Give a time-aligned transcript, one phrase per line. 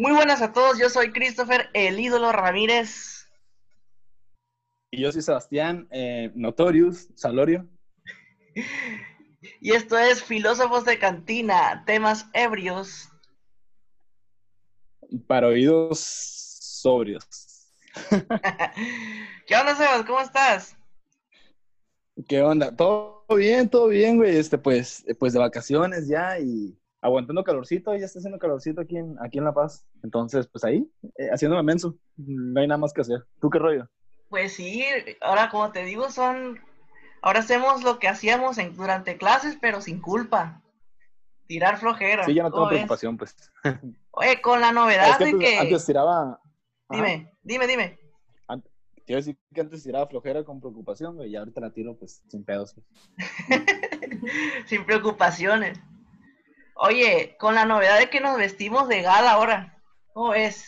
[0.00, 3.28] Muy buenas a todos, yo soy Christopher, el ídolo Ramírez.
[4.90, 7.68] Y yo soy Sebastián, eh, Notorious, Salorio.
[9.62, 13.08] Y esto es Filósofos de Cantina, temas ebrios.
[15.26, 17.72] Para oídos sobrios.
[19.46, 20.04] ¿Qué onda, Sebas?
[20.06, 20.76] ¿Cómo estás?
[22.28, 22.74] ¿Qué onda?
[22.74, 24.36] Todo bien, todo bien, güey.
[24.36, 29.16] Este, pues, pues de vacaciones ya y aguantando calorcito, ya está haciendo calorcito aquí en,
[29.20, 29.86] aquí en La Paz.
[30.02, 30.88] Entonces, pues ahí,
[31.18, 31.96] eh, haciéndome menso.
[32.16, 33.24] No hay nada más que hacer.
[33.40, 33.88] ¿Tú qué rollo?
[34.28, 34.84] Pues sí,
[35.20, 36.60] ahora como te digo, son...
[37.22, 40.62] Ahora hacemos lo que hacíamos en, durante clases, pero sin culpa.
[41.46, 42.24] Tirar flojera.
[42.24, 43.36] Sí, ya no tengo preocupación, pues.
[44.12, 45.58] Oye, con la novedad Es que de antes, que...
[45.58, 46.40] antes tiraba...
[46.88, 46.96] Ajá.
[46.96, 48.00] Dime, dime, dime.
[49.10, 52.74] Quiero decir que antes tiraba flojera con preocupación, y ahorita la tiro, pues, sin pedos.
[52.74, 52.86] pues.
[54.66, 55.80] sin preocupaciones.
[56.82, 59.82] Oye, con la novedad de que nos vestimos de gala ahora.
[60.14, 60.64] ¿Cómo ves?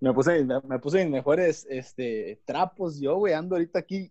[0.00, 4.10] Me puse, me, me puse mis mejores este, trapos yo, güey, ando ahorita aquí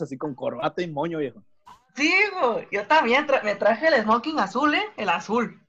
[0.00, 1.42] así con corbata y moño, viejo.
[1.94, 4.82] Sí, güey, yo también tra- me traje el smoking azul, ¿eh?
[4.96, 5.60] El azul.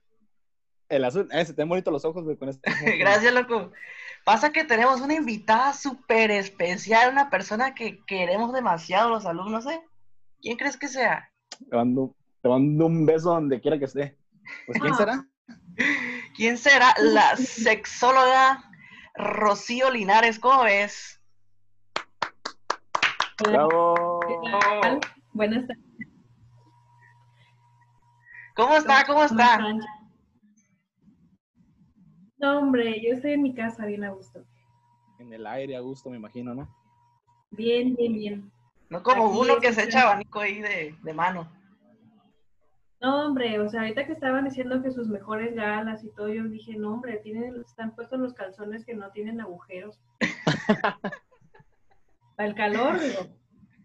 [0.88, 2.68] El azul, ese, te bonito los ojos, güey, con este.
[2.98, 3.70] Gracias, loco.
[4.24, 9.80] Pasa que tenemos una invitada súper especial, una persona que queremos demasiado los alumnos, ¿eh?
[10.42, 11.30] ¿Quién crees que sea?
[11.70, 14.18] Te mando, te mando un beso donde quiera que esté.
[14.66, 15.26] Pues, ¿quién será?
[16.36, 18.70] ¿Quién será la sexóloga
[19.14, 20.38] Rocío Linares?
[20.38, 21.20] ¿Cómo ves?
[23.44, 24.20] Hola, Bravo.
[24.26, 24.50] ¿qué
[24.82, 25.00] tal?
[25.32, 25.84] Buenas tardes.
[28.54, 29.04] ¿Cómo está?
[29.04, 29.58] ¿Cómo está?
[32.38, 34.44] No, hombre, yo estoy en mi casa bien a gusto.
[35.18, 36.68] En el aire, a gusto, me imagino, ¿no?
[37.50, 38.52] Bien, bien, bien.
[38.88, 41.50] No como Aquí uno que se echa abanico ahí de, de mano.
[43.00, 46.44] No, hombre, o sea, ahorita que estaban diciendo que sus mejores galas y todo, yo
[46.44, 50.00] dije, no, hombre, tienen, están puestos los calzones que no tienen agujeros.
[52.36, 53.20] Para el calor, digo.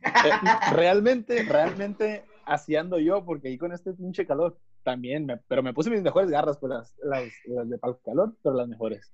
[0.04, 0.32] Eh,
[0.74, 5.74] realmente, realmente, así ando yo, porque ahí con este pinche calor también, me- pero me
[5.74, 9.14] puse mis mejores garras, pues las, las, las de pa'l calor, pero las mejores.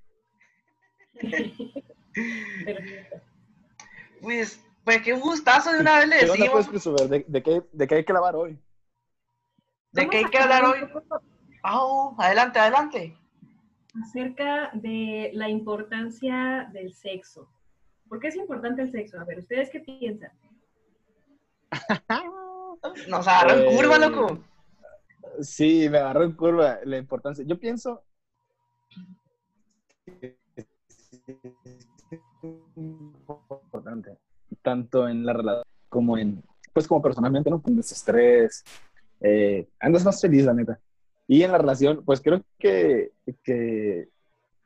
[1.13, 1.83] Perfecto.
[4.19, 7.07] Pues, pues qué un gustazo de una vez le ¿Qué onda, pues, decimos.
[7.07, 8.57] ¿De, de qué, ¿De qué hay que lavar hoy?
[9.91, 10.79] ¿De qué hay que hablar hoy?
[11.63, 13.17] Au, adelante, adelante.
[14.01, 17.49] Acerca de la importancia del sexo.
[18.07, 19.19] ¿Por qué es importante el sexo?
[19.19, 20.31] A ver, ¿ustedes qué piensan?
[23.09, 24.39] Nos agarró en Eh, curva, loco.
[25.41, 27.43] Sí, me agarró en curva la importancia.
[27.45, 28.03] Yo pienso
[30.05, 30.67] que es
[32.75, 34.17] importante,
[34.61, 36.43] tanto en la relación como en,
[36.73, 37.61] pues como personalmente, ¿no?
[37.61, 38.63] Con desestrés,
[39.21, 40.79] eh, andas más feliz, la neta.
[41.27, 43.11] Y en la relación, pues creo que,
[43.43, 44.07] que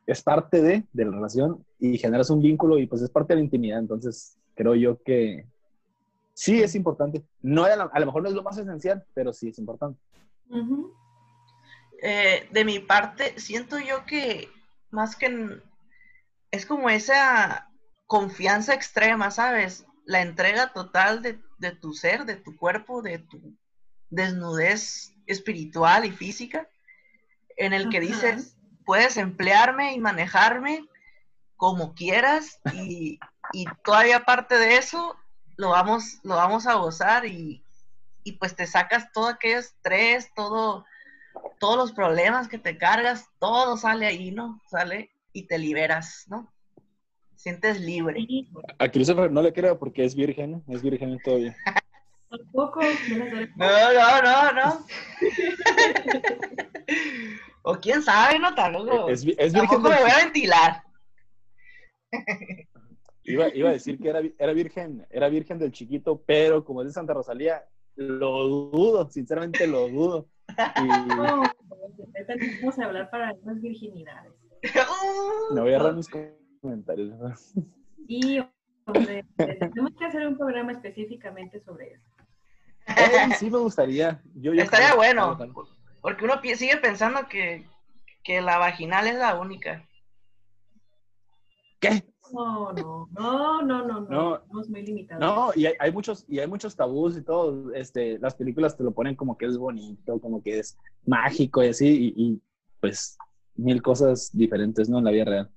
[0.06, 3.38] es parte de, de la relación y generas un vínculo y pues es parte de
[3.38, 3.78] la intimidad.
[3.78, 5.46] Entonces, creo yo que
[6.34, 7.22] sí es importante.
[7.40, 9.98] No, a lo, mejor no es lo más esencial, pero sí es importante.
[12.02, 14.48] Eh, de mi parte, siento yo que
[14.90, 15.60] más que
[16.50, 17.70] es como esa
[18.06, 19.86] confianza extrema, ¿sabes?
[20.04, 23.56] La entrega total de, de tu ser, de tu cuerpo, de tu
[24.12, 26.68] desnudez espiritual y física,
[27.56, 30.84] en el que dices, puedes emplearme y manejarme
[31.56, 33.18] como quieras y,
[33.52, 35.16] y todavía aparte de eso,
[35.56, 37.64] lo vamos, lo vamos a gozar y,
[38.22, 40.84] y pues te sacas todo aquel estrés, todo,
[41.58, 44.60] todos los problemas que te cargas, todo sale ahí, ¿no?
[44.68, 46.52] Sale y te liberas, ¿no?
[47.34, 48.26] Sientes libre.
[48.78, 51.56] A Christopher no le creo porque es virgen, es virgen todavía.
[52.38, 52.80] tampoco
[53.56, 54.86] No, no, no, no.
[57.62, 58.54] o quién sabe, ¿no?
[58.54, 60.82] Tampoco, Es, es virgen tampoco del me voy a ventilar.
[63.24, 66.88] iba, iba a decir que era, era virgen, era virgen del chiquito, pero como es
[66.88, 67.64] de Santa Rosalía,
[67.96, 70.28] lo dudo, sinceramente lo dudo.
[70.76, 71.42] Y No,
[72.60, 74.32] vamos a hablar para virginidades.
[75.54, 76.08] Me voy a agarrar mis
[76.60, 77.54] comentarios.
[78.06, 78.38] Y,
[78.86, 82.11] hombre, tenemos que hacer un programa específicamente sobre eso.
[82.86, 84.20] Eh, sí me gustaría.
[84.34, 85.38] Yo, yo Estaría bueno,
[86.00, 87.66] porque uno sigue pensando que,
[88.24, 89.88] que la vaginal es la única.
[91.80, 92.04] ¿Qué?
[92.32, 94.00] No, no, no, no, no, no.
[94.00, 94.36] No.
[94.36, 95.20] Estamos muy limitados.
[95.20, 97.72] No, y hay, hay muchos, y hay muchos tabús y todo.
[97.74, 101.68] Este, las películas te lo ponen como que es bonito, como que es mágico y
[101.68, 102.42] así, y, y,
[102.80, 103.18] pues
[103.54, 104.98] mil cosas diferentes, ¿no?
[104.98, 105.50] En la vida real.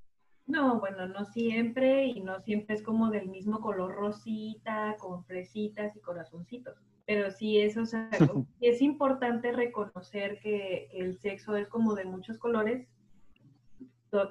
[0.48, 5.96] No, bueno, no siempre, y no siempre es como del mismo color rosita, con fresitas
[5.96, 6.76] y corazoncitos.
[7.06, 8.10] Pero sí es, o sea,
[8.62, 12.88] es importante reconocer que, que el sexo es como de muchos colores,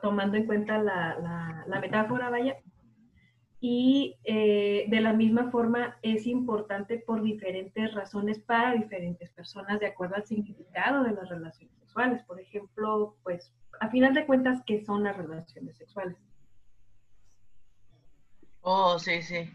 [0.00, 2.56] tomando en cuenta la, la, metáfora, vaya.
[3.60, 9.86] Y eh, de la misma forma es importante por diferentes razones para diferentes personas de
[9.86, 12.22] acuerdo al significado de las relaciones sexuales.
[12.24, 16.16] Por ejemplo, pues a final de cuentas, ¿qué son las relaciones sexuales?
[18.60, 19.50] Oh, sí, sí.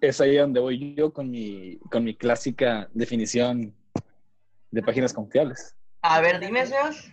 [0.00, 3.74] Es ahí donde voy yo con mi, con mi clásica definición
[4.70, 5.76] de páginas confiables.
[6.02, 7.10] A ver, dime, Sebas.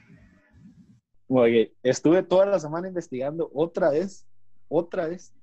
[1.27, 4.25] Oye, estuve toda la semana investigando otra vez,
[4.69, 5.33] otra vez,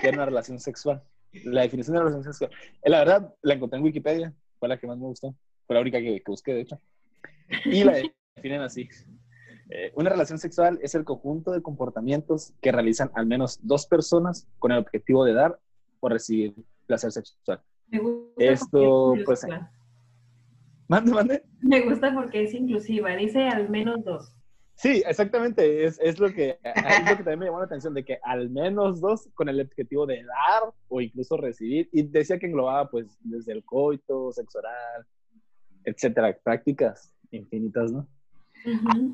[0.00, 1.02] qué era una relación sexual.
[1.44, 2.50] La definición de la relación sexual.
[2.82, 5.34] Eh, la verdad, la encontré en Wikipedia, fue la que más me gustó.
[5.66, 6.80] Fue la única que, que busqué, de hecho.
[7.64, 8.00] Y la
[8.36, 8.88] definen así.
[9.70, 14.46] Eh, una relación sexual es el conjunto de comportamientos que realizan al menos dos personas
[14.60, 15.58] con el objetivo de dar
[15.98, 16.54] o recibir
[16.86, 17.60] placer sexual.
[17.88, 19.46] Me gusta Esto, pues...
[20.88, 21.42] Mande, mande.
[21.60, 24.32] Me gusta porque es inclusiva, dice al menos dos.
[24.76, 28.04] Sí, exactamente, es, es, lo que, es lo que también me llamó la atención, de
[28.04, 32.46] que al menos dos con el objetivo de dar o incluso recibir, y decía que
[32.46, 35.06] englobaba pues desde el coito, sexo oral,
[35.82, 38.06] etcétera, prácticas infinitas, ¿no?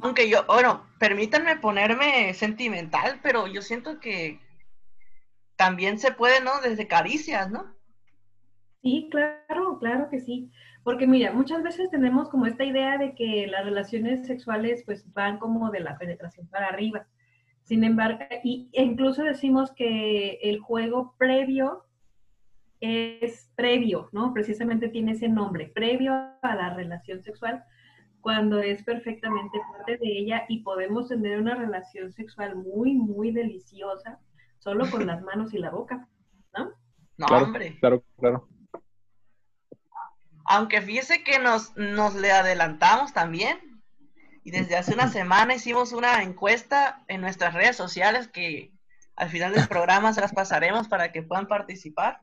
[0.01, 4.41] Aunque yo, bueno, permítanme ponerme sentimental, pero yo siento que
[5.63, 6.61] también se puede, ¿no?
[6.61, 7.65] Desde caricias, ¿no?
[8.83, 10.51] Sí, claro, claro que sí.
[10.83, 15.39] Porque mira, muchas veces tenemos como esta idea de que las relaciones sexuales pues van
[15.39, 17.07] como de la penetración para arriba.
[17.63, 21.85] Sin embargo, y, incluso decimos que el juego previo
[22.81, 24.35] es previo, ¿no?
[24.35, 27.63] Precisamente tiene ese nombre, previo a la relación sexual,
[28.21, 34.19] cuando es perfectamente parte de ella y podemos tener una relación sexual muy, muy deliciosa
[34.63, 36.09] solo con las manos y la boca,
[36.57, 36.73] ¿no?
[37.17, 37.77] No, hombre.
[37.81, 38.49] Claro, claro.
[40.45, 43.83] Aunque fíjese que nos, nos le adelantamos también.
[44.45, 48.73] Y desde hace una semana hicimos una encuesta en nuestras redes sociales que
[49.17, 52.23] al final del programa se las pasaremos para que puedan participar.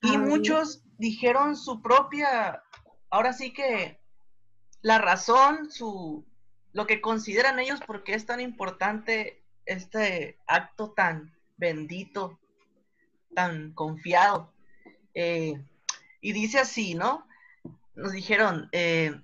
[0.00, 2.62] Y muchos dijeron su propia,
[3.10, 4.00] ahora sí que
[4.80, 6.26] la razón, su,
[6.72, 12.38] lo que consideran ellos porque es tan importante este acto tan bendito,
[13.34, 14.52] tan confiado.
[15.14, 15.62] Eh,
[16.20, 17.26] y dice así, ¿no?
[17.94, 19.14] Nos dijeron, eh,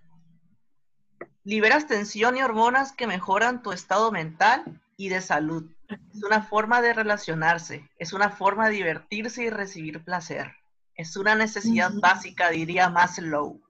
[1.44, 5.70] liberas tensión y hormonas que mejoran tu estado mental y de salud.
[6.12, 10.54] Es una forma de relacionarse, es una forma de divertirse y recibir placer.
[10.94, 13.60] Es una necesidad básica, diría Maslow.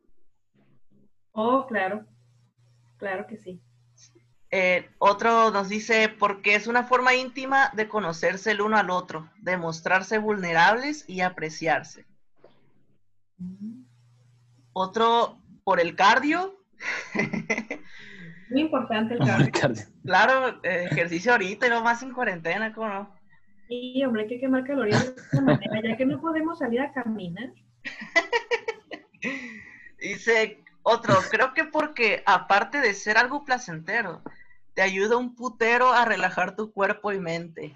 [1.33, 2.05] Oh, claro,
[2.97, 3.63] claro que sí.
[4.51, 9.29] Eh, otro nos dice, porque es una forma íntima de conocerse el uno al otro,
[9.43, 12.07] de mostrarse vulnerables y apreciarse.
[14.73, 16.59] Otro, por el cardio.
[18.51, 19.85] Muy importante el cardio.
[20.03, 23.19] Claro, eh, ejercicio ahorita y no más en cuarentena, ¿cómo no?
[23.69, 26.91] Sí, hombre, hay que quemar calorías de esta manera, ya que no podemos salir a
[26.91, 27.53] caminar.
[30.01, 34.23] Dice, otro, creo que porque aparte de ser algo placentero,
[34.75, 37.75] te ayuda un putero a relajar tu cuerpo y mente.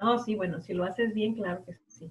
[0.00, 2.10] No, sí, bueno, si lo haces bien, claro que sí.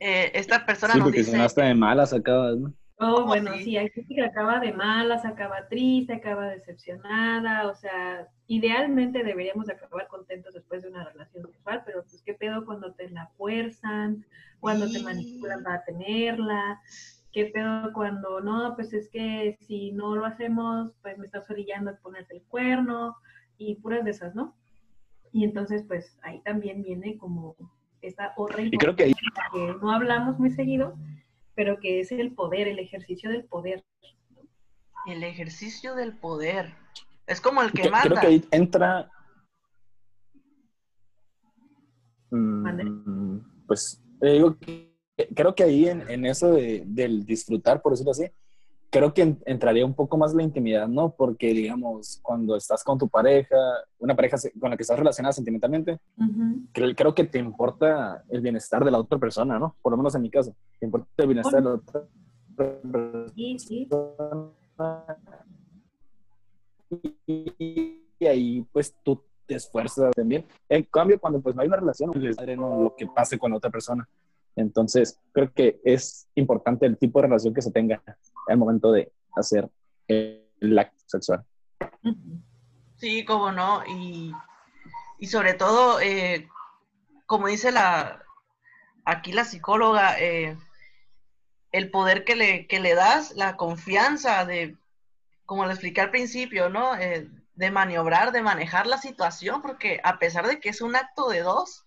[0.00, 1.32] Eh, esta persona sí, nos porque dice...
[1.32, 2.72] si no hasta de malas acabas, ¿no?
[2.98, 3.64] Oh, Oh, bueno, sí.
[3.64, 3.76] sí.
[3.76, 9.72] hay gente que acaba de malas, acaba triste, acaba decepcionada, o sea, idealmente deberíamos de
[9.72, 14.24] acabar contentos después de una relación sexual, pero pues qué pedo cuando te la fuerzan,
[14.60, 15.04] cuando te Sí.
[15.04, 16.80] manipulan para tenerla,
[17.34, 21.90] qué pedo cuando no, pues es que si no lo hacemos, pues me estás orillando
[21.90, 23.16] a ponerte el cuerno
[23.58, 24.56] y puras de esas, ¿no?
[25.32, 27.56] Y entonces, pues ahí también viene como
[28.00, 29.12] esta otra Y creo que ahí,
[29.52, 30.96] que no hablamos muy seguido,
[31.56, 33.84] pero que es el poder, el ejercicio del poder.
[35.06, 36.72] El ejercicio del poder.
[37.26, 38.08] Es como el que que- manda.
[38.08, 39.10] creo que ahí entra...
[42.30, 44.93] Mm, pues te digo que
[45.34, 48.26] creo que ahí en, en eso de- del disfrutar, por decirlo así,
[48.90, 51.10] creo que en- entraría un poco más la intimidad, ¿no?
[51.10, 53.56] Porque, digamos, cuando estás con tu pareja,
[53.98, 55.98] una pareja con la que estás relacionada sentimentalmente,
[56.72, 59.76] creo, creo que te importa el bienestar de la otra persona, ¿no?
[59.82, 62.02] Por lo menos en mi caso, te importa el bienestar de la otra
[63.34, 63.88] Sí, sí.
[63.90, 65.16] persona.
[67.26, 70.44] Y, y ahí, pues, tú te esfuerzas también.
[70.68, 72.82] En cambio, cuando pues no hay una relación, les padre, ¿no?
[72.84, 74.08] lo que pase con la otra persona.
[74.56, 78.02] Entonces, creo que es importante el tipo de relación que se tenga
[78.46, 79.68] al momento de hacer
[80.08, 81.44] el acto sexual.
[82.96, 83.82] Sí, cómo no.
[83.86, 84.32] Y,
[85.18, 86.48] y sobre todo, eh,
[87.26, 88.24] como dice la
[89.04, 90.56] aquí la psicóloga, eh,
[91.72, 94.76] el poder que le, que le das, la confianza de
[95.44, 96.96] como le expliqué al principio, ¿no?
[96.96, 101.28] Eh, de maniobrar, de manejar la situación, porque a pesar de que es un acto
[101.28, 101.83] de dos,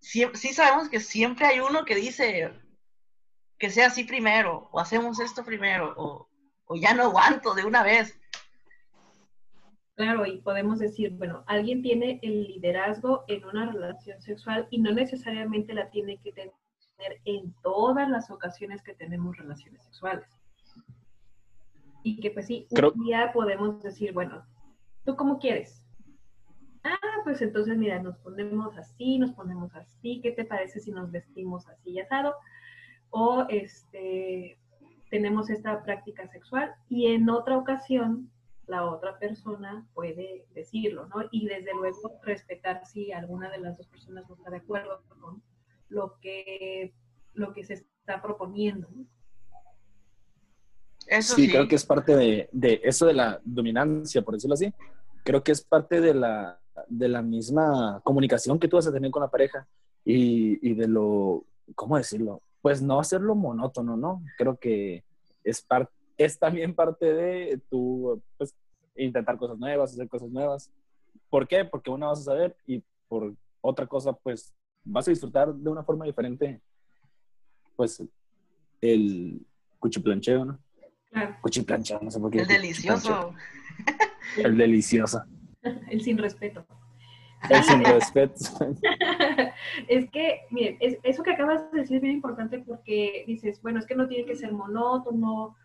[0.00, 2.52] sí, sabemos que siempre hay uno que dice
[3.58, 6.28] que sea así primero, o hacemos esto primero, o,
[6.66, 8.18] o ya no aguanto de una vez.
[9.96, 14.92] Claro, y podemos decir, bueno, alguien tiene el liderazgo en una relación sexual y no
[14.92, 16.52] necesariamente la tiene que tener
[17.24, 20.28] en todas las ocasiones que tenemos relaciones sexuales.
[22.04, 24.46] Y que pues sí, un día podemos decir, bueno,
[25.04, 25.84] ¿tú cómo quieres?
[26.84, 31.10] Ah, pues entonces mira, nos ponemos así, nos ponemos así, ¿qué te parece si nos
[31.10, 32.34] vestimos así y asado?
[33.10, 34.58] O este,
[35.10, 38.30] tenemos esta práctica sexual y en otra ocasión
[38.66, 41.24] la otra persona puede decirlo, ¿no?
[41.30, 45.42] Y desde luego respetar si alguna de las dos personas no está de acuerdo con
[45.88, 46.92] lo que,
[47.32, 48.88] lo que se está proponiendo.
[51.20, 54.72] sí, creo que es parte de, de, eso de la dominancia, por decirlo así.
[55.24, 59.10] Creo que es parte de la, de la misma comunicación que tú vas a tener
[59.10, 59.66] con la pareja
[60.04, 61.44] y, y de lo,
[61.74, 62.42] ¿cómo decirlo?
[62.62, 64.22] Pues no hacerlo monótono, ¿no?
[64.36, 65.04] Creo que
[65.44, 68.54] es parte es también parte de tu, pues,
[68.96, 70.70] intentar cosas nuevas, hacer cosas nuevas.
[71.30, 71.64] ¿Por qué?
[71.64, 74.52] Porque una vas a saber y por otra cosa, pues,
[74.84, 76.60] vas a disfrutar de una forma diferente,
[77.76, 78.02] pues,
[78.80, 79.46] el
[79.78, 80.58] cuchiplancheo, ¿no?
[81.10, 81.36] Claro.
[81.40, 82.40] Cuchiplancheo, no sé por qué.
[82.40, 83.32] El delicioso.
[84.36, 85.22] El delicioso.
[85.90, 86.66] El sin respeto.
[87.48, 88.34] El sin respeto.
[89.88, 93.86] es que, miren, eso que acabas de decir es bien importante porque dices, bueno, es
[93.86, 95.56] que no tiene que ser monótono,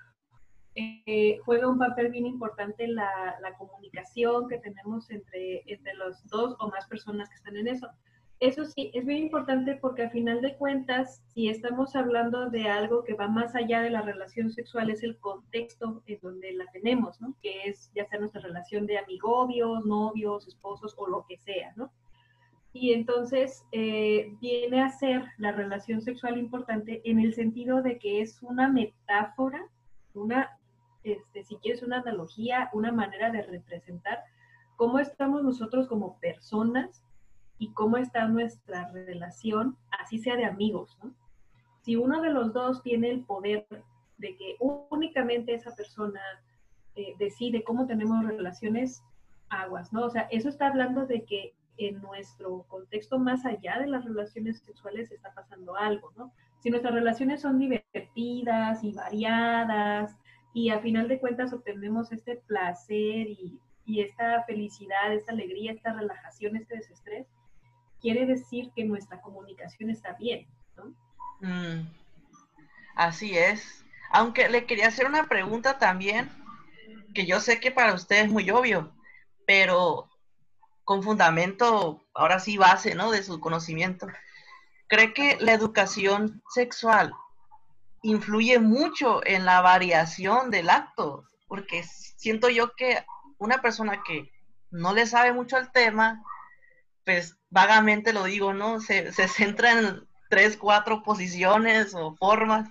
[0.75, 6.55] eh, juega un papel bien importante la, la, comunicación que tenemos entre, entre los dos
[6.59, 7.87] o más personas que están en eso.
[8.43, 13.05] Eso sí, es bien importante porque al final de cuentas, si estamos hablando de algo
[13.05, 17.17] que va más allá de la relación sexual, es el contexto en donde la tenemos.
[17.41, 21.73] Que es ya sea nuestra relación de amigobios, novios, esposos o lo que sea.
[22.73, 28.19] Y entonces eh, viene a ser la relación sexual importante en el sentido de que
[28.19, 29.69] es una metáfora,
[30.15, 30.49] una
[31.05, 34.19] este, si quieres una analogía, una manera de representar
[34.75, 37.05] cómo estamos nosotros como personas
[37.57, 41.13] y cómo está nuestra relación, así sea de amigos, ¿no?
[41.81, 43.67] Si uno de los dos tiene el poder
[44.17, 46.21] de que únicamente esa persona
[46.95, 49.03] eh, decide cómo tenemos relaciones,
[49.49, 50.05] aguas, ¿no?
[50.05, 54.59] O sea, eso está hablando de que en nuestro contexto más allá de las relaciones
[54.59, 56.31] sexuales está pasando algo, ¿no?
[56.59, 60.15] Si nuestras relaciones son divertidas y variadas
[60.53, 66.55] y a final de cuentas obtenemos este placer y, esta felicidad, esta alegría, esta relajación,
[66.55, 67.27] este desestrés,
[68.03, 70.45] quiere decir que nuestra comunicación está bien,
[70.75, 70.93] ¿no?
[71.39, 71.87] Mm,
[72.95, 73.85] así es.
[74.11, 76.29] Aunque le quería hacer una pregunta también,
[77.15, 78.93] que yo sé que para usted es muy obvio,
[79.47, 80.09] pero
[80.83, 83.09] con fundamento, ahora sí base, ¿no?
[83.09, 84.07] De su conocimiento.
[84.89, 87.13] ¿Cree que la educación sexual
[88.01, 93.05] influye mucho en la variación del acto, porque siento yo que
[93.37, 94.29] una persona que
[94.71, 96.21] no le sabe mucho al tema,
[97.05, 98.79] pues vagamente lo digo, ¿no?
[98.79, 102.67] Se, centra en tres, cuatro posiciones o formas,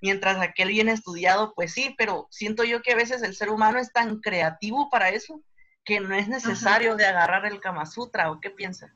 [0.00, 3.80] mientras aquel bien estudiado, pues sí, pero siento yo que a veces el ser humano
[3.80, 5.42] es tan creativo para eso
[5.84, 8.92] que no es necesario de agarrar el Kama Sutra, ¿o qué piensa?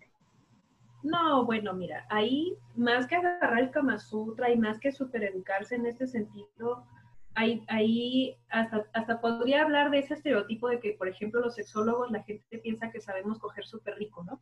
[1.02, 5.86] No, bueno, mira, ahí más que agarrar el Kama Sutra y más que supereducarse en
[5.86, 6.86] este sentido,
[7.34, 12.12] ahí, ahí hasta, hasta podría hablar de ese estereotipo de que, por ejemplo, los sexólogos,
[12.12, 14.40] la gente piensa que sabemos coger súper rico, ¿no?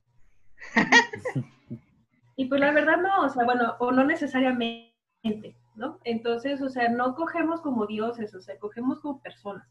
[2.37, 5.99] Y pues la verdad no, o sea, bueno, o no necesariamente, ¿no?
[6.05, 9.69] Entonces, o sea, no cogemos como dioses, o sea, cogemos como personas.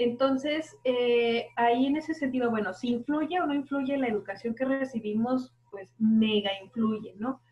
[0.00, 4.64] Entonces, eh, ahí en ese sentido, bueno, si influye o no influye la educación que
[4.64, 7.42] recibimos, pues mega influye, ¿no?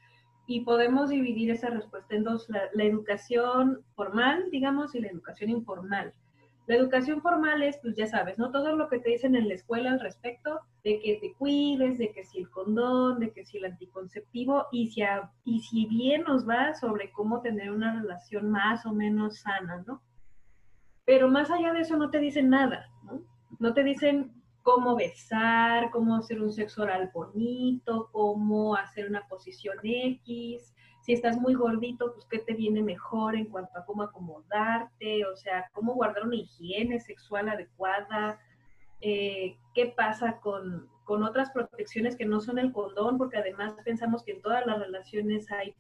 [0.47, 6.15] Y podemos dividir esa respuesta en dos, la, educación formal, digamos, y la educación informal.
[6.69, 8.51] La educación formal es, pues ya sabes, ¿no?
[8.51, 12.13] Todo lo que te dicen en la escuela al respecto de que te cuides, de
[12.13, 15.01] que si el condón, de que si el anticonceptivo, y si,
[15.47, 20.03] y si bien nos va sobre cómo tener una relación más o menos sana, ¿no?
[21.07, 23.23] Pero más allá de eso no te dicen nada, ¿no?
[23.59, 29.79] No te dicen cómo besar, cómo hacer un sexo oral bonito, cómo hacer una posición
[29.83, 30.75] X.
[31.09, 35.35] Si estás muy gordito, pues qué te viene mejor en cuanto a cómo acomodarte, o
[35.37, 38.39] sea, cómo guardar una higiene sexual adecuada,
[39.01, 44.23] eh, qué pasa con, con otras protecciones que no son el condón, porque además pensamos
[44.23, 45.75] que en todas las relaciones hay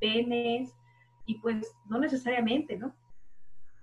[0.00, 0.74] penes
[1.24, 2.94] y pues no necesariamente, ¿no?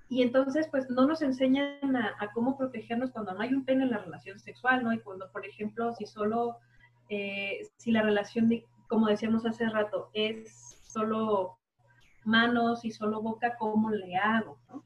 [0.08, 3.90] y entonces, pues no nos enseñan a, cómo protegernos cuando no hay un pene en
[3.90, 4.94] la relación sexual, ¿no?
[4.94, 6.58] Y cuando, por ejemplo, si solo,
[7.10, 8.52] eh, si la relación,
[8.88, 11.58] como decíamos hace rato, es solo
[12.24, 14.60] manos y solo boca, ¿cómo le hago?
[14.70, 14.84] ¿no?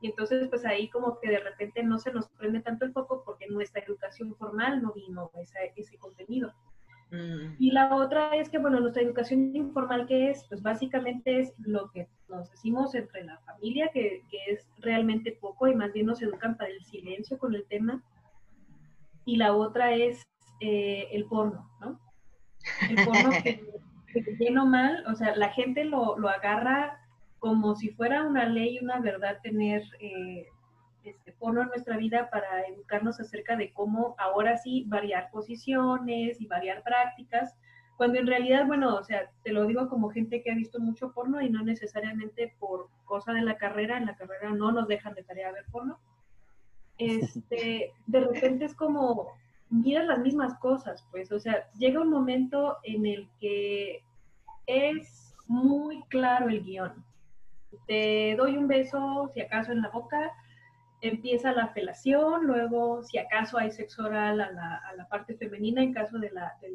[0.00, 3.22] Y entonces, pues ahí como que de repente no se nos prende tanto el foco
[3.24, 6.52] porque nuestra educación formal no vino ese, ese contenido.
[7.10, 7.54] Mm.
[7.58, 10.44] Y la otra es que, bueno, nuestra educación informal, ¿qué es?
[10.48, 15.68] Pues básicamente es lo que nos decimos entre la familia, que, que es realmente poco
[15.68, 18.02] y más bien nos educan para el silencio con el tema.
[19.24, 20.22] Y la otra es
[20.60, 22.00] eh, el porno, ¿no?
[22.88, 23.64] El porno que,
[24.22, 27.00] que lleno mal, o sea, la gente lo, lo agarra
[27.38, 30.46] como si fuera una ley, una verdad tener eh,
[31.04, 36.46] este, porno en nuestra vida para educarnos acerca de cómo ahora sí variar posiciones y
[36.46, 37.54] variar prácticas,
[37.96, 41.12] cuando en realidad, bueno, o sea, te lo digo como gente que ha visto mucho
[41.12, 45.14] porno y no necesariamente por cosa de la carrera, en la carrera no nos dejan
[45.14, 45.98] de tarea ver porno.
[46.98, 49.28] Este, de repente es como,
[49.70, 54.02] miras las mismas cosas, pues, o sea, llega un momento en el que
[54.66, 57.04] es muy claro el guion
[57.86, 60.32] te doy un beso, si acaso en la boca,
[61.00, 66.18] empieza la felación, luego si acaso hay sexo oral a la, parte femenina en caso
[66.18, 66.70] de la, de,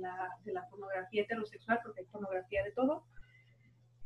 [0.52, 3.04] la, pornografía heterosexual, porque hay pornografía de todo.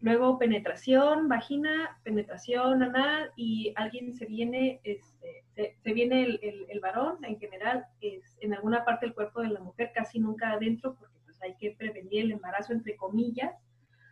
[0.06, 5.44] Luego penetración, vagina, penetración anal y alguien se viene, este,
[5.82, 9.62] se, viene el, el, varón en general, es en alguna parte del cuerpo de la
[9.62, 13.52] mujer, casi nunca adentro, porque pues hay que prevenir el embarazo entre comillas,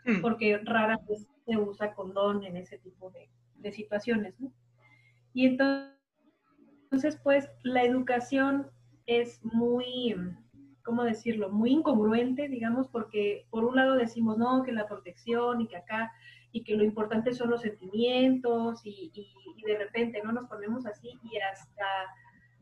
[0.05, 0.21] mm.
[0.21, 4.51] porque rara vez se usa condón en ese tipo de, situaciones, ¿no?
[5.31, 8.71] Y entonces, pues, la educación
[9.05, 10.15] es muy,
[10.83, 11.49] ¿cómo decirlo?
[11.49, 16.11] Muy incongruente, digamos, porque por un lado decimos, no, que la protección y que acá,
[16.51, 19.11] y que lo importante son los sentimientos, y,
[19.65, 21.85] de repente no nos ponemos así y hasta,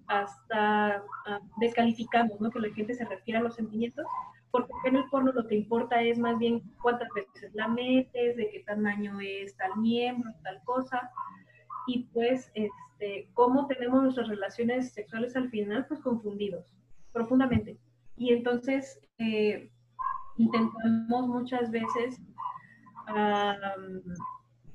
[0.07, 2.51] hasta ah, descalificamos, ¿no?
[2.51, 4.05] Que la gente se refiere a los sentimientos,
[4.51, 8.49] porque en el porno lo que importa es más bien cuántas veces la metes, de
[8.49, 11.09] qué tamaño es tal miembro, tal cosa,
[11.87, 16.65] y pues este, cómo tenemos nuestras relaciones sexuales al final, pues confundidos,
[17.11, 17.77] profundamente.
[18.17, 19.71] Y entonces eh,
[20.37, 22.19] intentamos muchas veces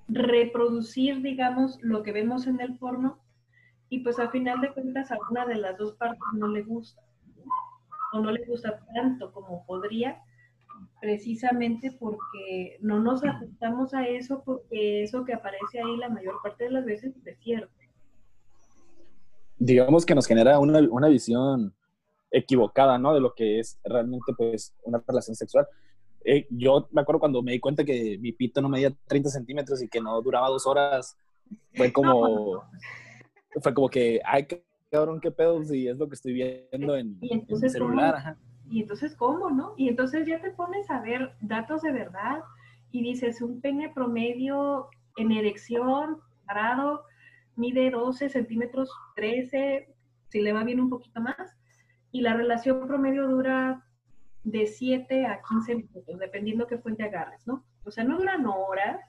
[0.08, 3.18] reproducir, digamos, lo que vemos en el porno,
[3.88, 7.02] y pues al final de cuentas a una de las dos partes no le gusta
[8.12, 10.20] o no le gusta tanto como podría,
[11.00, 16.64] precisamente porque no nos ajustamos a eso, porque eso que aparece ahí la mayor parte
[16.64, 17.72] de las veces es cierto.
[19.58, 21.74] Digamos que nos genera una, una visión
[22.30, 23.14] equivocada, ¿no?
[23.14, 25.66] De lo que es realmente, pues, una relación sexual.
[26.24, 29.82] Eh, yo me acuerdo cuando me di cuenta que mi pito no medía 30 centímetros
[29.82, 31.16] y que no duraba dos horas,
[31.74, 32.64] fue como,
[33.62, 34.46] fue como que, ay,
[34.90, 38.36] cabrón, qué pedo, si es lo que estoy viendo en, el celular.
[38.68, 39.74] Y entonces, ¿cómo, no?
[39.76, 42.42] Y entonces ya te pones a ver datos de verdad
[42.90, 47.04] y dices, un pene promedio en erección, parado,
[47.54, 49.94] mide 12 centímetros, 13,
[50.28, 51.55] si le va bien un poquito más,
[52.16, 53.84] y la relación promedio dura
[54.42, 57.62] de 7 a 15 minutos, dependiendo qué fuente agarres, ¿no?
[57.84, 59.00] O sea, no duran horas,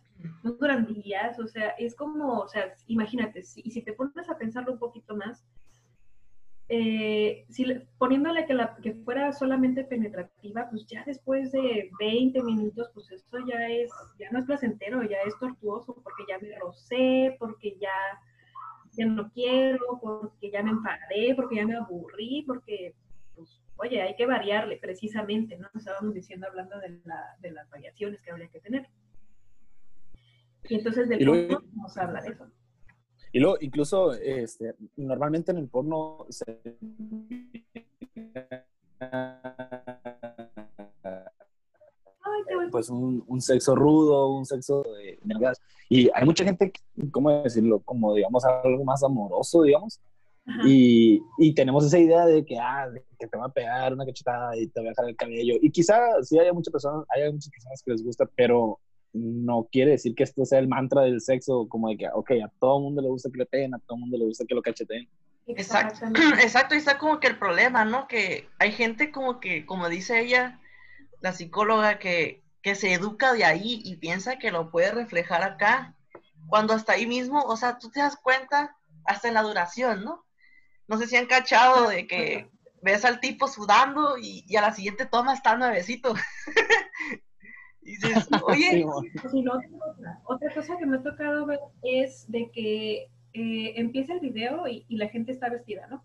[0.44, 4.38] no duran días, o sea, es como, o sea, imagínate, y si te pones a
[4.38, 5.46] pensarlo un poquito más,
[6.68, 7.48] eh,
[7.98, 13.38] poniéndole que, la, que fuera solamente penetrativa, pues ya después de 20 minutos, pues esto
[13.48, 13.90] ya es,
[14.20, 17.90] ya no es placentero, ya es tortuoso, porque ya me rocé, porque ya,
[18.98, 22.96] ya no quiero, porque ya me enfadé, porque ya me aburrí, porque,
[23.36, 25.68] pues, oye, hay que variarle precisamente, ¿no?
[25.76, 28.88] Estábamos diciendo, hablando de, la, de las variaciones que habría que tener.
[30.70, 32.48] Y entonces del fondo vamos a hablar de eso.
[33.32, 36.60] Y luego, incluso, este, normalmente en el porno se...
[42.72, 45.20] pues un, un, sexo rudo, un sexo de.
[45.90, 46.72] Y hay mucha gente,
[47.12, 47.80] ¿cómo decirlo?
[47.80, 50.00] Como, digamos, algo más amoroso, digamos.
[50.66, 52.88] Y, y, tenemos esa idea de que, ah,
[53.20, 55.56] que te va a pegar una cachetada y te va a dejar el cabello.
[55.62, 58.80] Y quizá sí haya muchas personas, hay muchas personas que les gusta, pero
[59.14, 62.52] no quiere decir que esto sea el mantra del sexo, como de que, ok, a
[62.60, 65.08] todo mundo le gusta que le peguen, a todo mundo le gusta que lo cacheteen.
[65.48, 66.06] Exacto,
[66.42, 68.08] exacto, y está como que el problema, ¿no?
[68.08, 70.60] Que hay gente como que, como dice ella,
[71.22, 75.96] la psicóloga, que, que se educa de ahí y piensa que lo puede reflejar acá,
[76.48, 80.26] cuando hasta ahí mismo, o sea, tú te das cuenta hasta en la duración, ¿no?
[80.88, 82.50] No sé si han cachado de que
[82.82, 86.14] ves al tipo sudando y, y a la siguiente toma está nuevecito.
[88.44, 88.86] oye.
[90.26, 94.86] otra, cosa que me ha tocado ver es de que eh, empieza el video y,
[94.90, 96.04] y la gente está vestida, ¿no?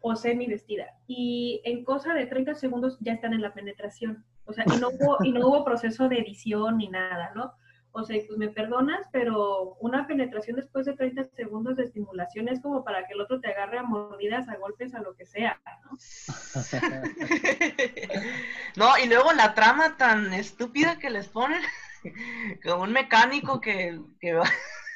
[0.00, 0.86] O semi vestida.
[1.06, 4.24] Y en cosa de 30 segundos ya están en la penetración.
[4.44, 7.52] O sea, y no hubo, y no hubo proceso de edición ni nada, ¿no?
[7.92, 12.60] O sea, pues me perdonas, pero una penetración después de 30 segundos de estimulación es
[12.60, 15.60] como para que el otro te agarre a mordidas, a golpes, a lo que sea,
[15.84, 15.96] ¿no?
[18.76, 21.60] no, y luego la trama tan estúpida que les ponen,
[22.62, 24.44] como un mecánico que, que va...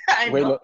[0.19, 0.49] Ay, Güey, no.
[0.51, 0.61] lo-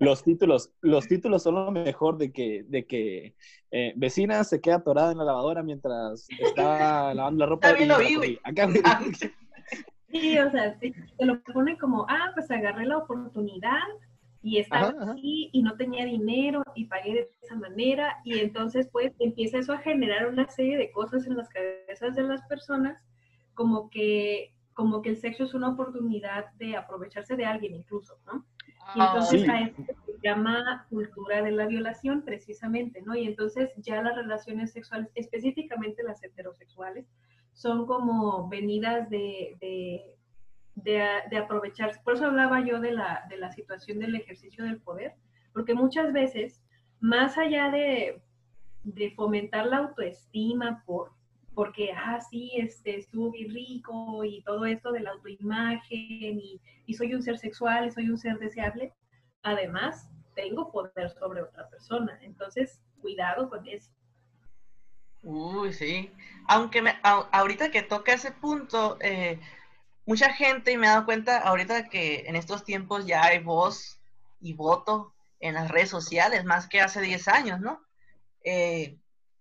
[0.00, 3.34] los títulos, los títulos son lo mejor de que, de que
[3.70, 7.68] eh, vecina se queda atorada en la lavadora mientras está lavando la ropa.
[7.68, 8.38] También lo vi, güey.
[8.44, 8.80] Acá, güey.
[8.84, 9.00] Ah,
[10.10, 13.80] Sí, o sea, sí, te lo pone como, ah, pues agarré la oportunidad
[14.42, 15.12] y estaba Ajá, ajá.
[15.12, 19.72] aquí y no tenía dinero y pagué de esa manera y entonces pues empieza eso
[19.72, 23.02] a generar una serie de cosas en las cabezas de las personas
[23.54, 28.44] como que como que el sexo es una oportunidad de aprovecharse de alguien incluso, ¿no?
[28.94, 29.50] Y entonces sí.
[29.50, 33.14] a esto se llama cultura de la violación precisamente, ¿no?
[33.14, 37.06] Y entonces ya las relaciones sexuales, específicamente las heterosexuales,
[37.52, 40.16] son como venidas de, de,
[40.74, 42.00] de, de aprovecharse.
[42.04, 45.14] Por eso hablaba yo de la, de la situación del ejercicio del poder,
[45.52, 46.60] porque muchas veces,
[47.00, 48.22] más allá de,
[48.82, 51.12] de fomentar la autoestima por
[51.54, 56.94] porque, ah, sí, este, estuvo bien rico y todo esto de la autoimagen y, y
[56.94, 58.92] soy un ser sexual y soy un ser deseable,
[59.42, 62.18] además tengo poder sobre otra persona.
[62.22, 63.90] Entonces, cuidado con eso.
[65.22, 66.12] Uy, sí.
[66.48, 69.40] Aunque me, a- ahorita que toca ese punto, eh,
[70.06, 74.00] mucha gente, y me he dado cuenta ahorita que en estos tiempos ya hay voz
[74.40, 77.80] y voto en las redes sociales, más que hace 10 años, ¿no?
[78.44, 78.98] Eh,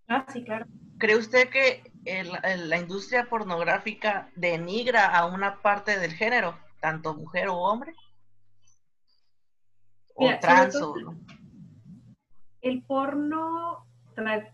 [0.07, 0.65] Ah, sí, claro.
[0.97, 7.13] ¿Cree usted que el- el- la industria pornográfica denigra a una parte del género, tanto
[7.15, 7.93] mujer o hombre?
[10.15, 11.17] O Mira, trans todo- o no?
[12.61, 13.85] El porno
[14.15, 14.51] tra-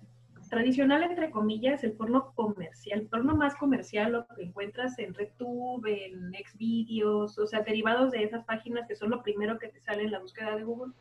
[0.49, 5.85] tradicional, entre comillas, el porno comercial, el porno más comercial, lo que encuentras en RedTube,
[5.85, 10.03] en Xvideos, o sea, derivados de esas páginas que son lo primero que te sale
[10.03, 10.93] en la búsqueda de Google.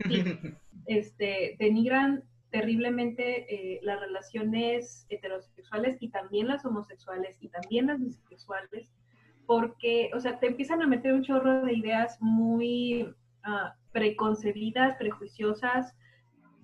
[0.00, 0.08] Sí.
[0.86, 8.90] este, denigran terriblemente eh, las relaciones heterosexuales y también las homosexuales y también las bisexuales,
[9.46, 15.94] porque, o sea, te empiezan a meter un chorro de ideas muy ah, preconcebidas, prejuiciosas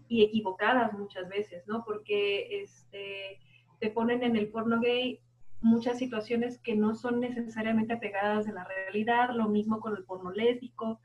[0.09, 1.85] y equivocadas muchas veces, ¿no?
[1.85, 3.41] Porque este,
[3.81, 5.21] te ponen en el porno gay
[5.61, 10.31] muchas situaciones que no son necesariamente apegadas de la realidad, lo mismo con el porno
[10.31, 11.01] lésbico,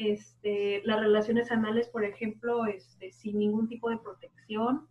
[0.00, 4.88] este, las relaciones anales, por ejemplo, este, sin ningún tipo de protección.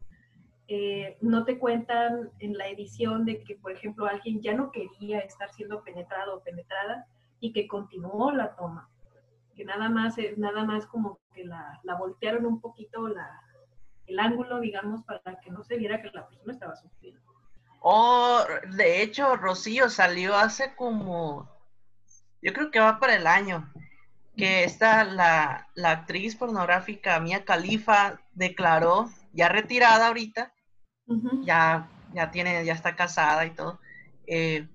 [0.67, 5.19] Eh, no te cuentan en la edición de que, por ejemplo, alguien ya no quería
[5.19, 7.07] estar siendo penetrado o penetrada
[7.39, 8.87] y que continuó la toma.
[9.55, 13.41] Que nada más, es nada más como que la, la voltearon un poquito la,
[14.05, 17.21] el ángulo, digamos, para que no se viera que la persona estaba sufriendo.
[17.81, 18.43] Oh,
[18.75, 21.49] de hecho, Rocío salió hace como,
[22.43, 23.71] yo creo que va para el año,
[24.35, 30.53] que esta, la, la actriz pornográfica Mia Khalifa declaró, ya retirada ahorita,
[31.43, 33.79] ya, ya tiene, ya está casada y todo,
[34.27, 34.67] eh,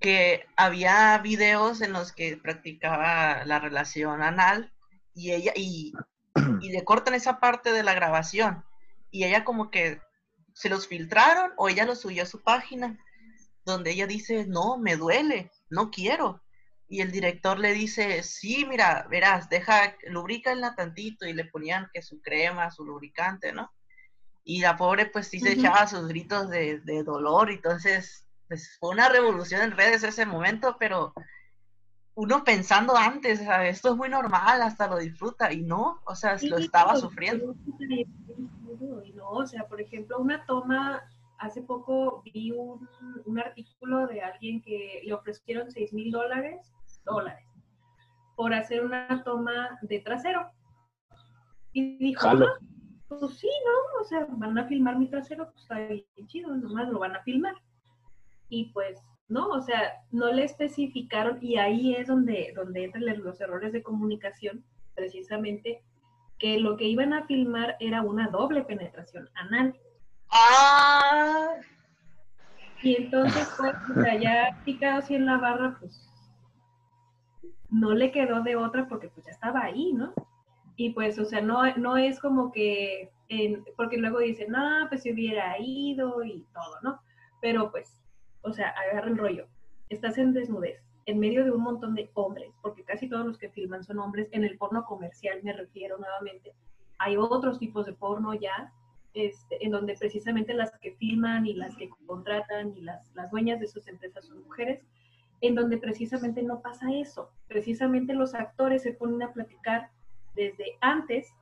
[0.00, 4.72] que había videos en los que practicaba la relación anal
[5.14, 5.92] y ella, y,
[6.60, 8.64] y le cortan esa parte de la grabación
[9.10, 10.00] y ella como que
[10.52, 12.98] se los filtraron o ella los subió a su página
[13.64, 16.40] donde ella dice, no, me duele, no quiero.
[16.88, 22.00] Y el director le dice, sí, mira, verás, deja, lubrícanla tantito y le ponían que
[22.02, 23.72] su crema, su lubricante, ¿no?
[24.44, 25.60] Y la pobre pues sí se Ujú.
[25.60, 30.76] echaba sus gritos de, de dolor, entonces pues fue una revolución en redes ese momento,
[30.78, 31.12] pero
[32.14, 33.76] uno pensando antes, ¿sabes?
[33.76, 37.00] esto es muy normal, hasta lo disfruta, y no, o sea, lo Sí, estaba pero-
[37.00, 37.54] sufriendo.
[37.80, 41.02] y no, o sea, por ejemplo, una toma,
[41.38, 42.88] hace poco vi un,
[43.24, 46.72] un artículo de alguien que le ofrecieron 6 mil dólares,
[47.04, 47.46] dólares,
[48.36, 50.50] por hacer una toma de trasero.
[51.72, 52.26] Y dijo.
[52.26, 52.58] "Ah,
[53.08, 54.00] pues sí, ¿no?
[54.00, 57.22] O sea, van a filmar mi trasero, pues está bien chido, nomás lo van a
[57.22, 57.54] filmar.
[58.48, 63.40] Y pues, no, o sea, no le especificaron, y ahí es donde, donde entran los
[63.40, 65.82] errores de comunicación, precisamente,
[66.38, 69.78] que lo que iban a filmar era una doble penetración anal.
[70.30, 71.48] ¡Ah!
[72.82, 76.02] Y entonces, pues, o sea, ya picado así en la barra, pues,
[77.70, 80.12] no le quedó de otra porque pues ya estaba ahí, ¿no?
[80.76, 85.02] Y pues, o sea, no, no es como que, en- porque luego dicen, no, pues
[85.02, 87.00] si hubiera ido y todo, ¿no?
[87.40, 88.00] Pero pues,
[88.42, 89.46] o sea, agarra el rollo.
[89.88, 90.80] Estás en desnudez.
[91.08, 94.28] en medio de un montón de hombres, porque casi todos los que filman son hombres,
[94.32, 96.52] en el porno comercial me refiero nuevamente,
[96.98, 98.72] hay otros tipos de porno ya,
[99.16, 103.58] este, en donde precisamente las que filman y las que contratan y las, las dueñas
[103.58, 104.82] de sus empresas son mujeres,
[105.40, 107.30] en donde precisamente no pasa eso.
[107.48, 109.88] Precisamente los actores se ponen a platicar
[110.34, 111.32] desde antes,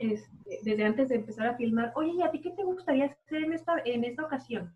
[0.00, 3.44] este, desde antes de empezar a filmar, oye, ¿y a ti qué te gustaría hacer
[3.44, 4.74] en esta, en esta ocasión?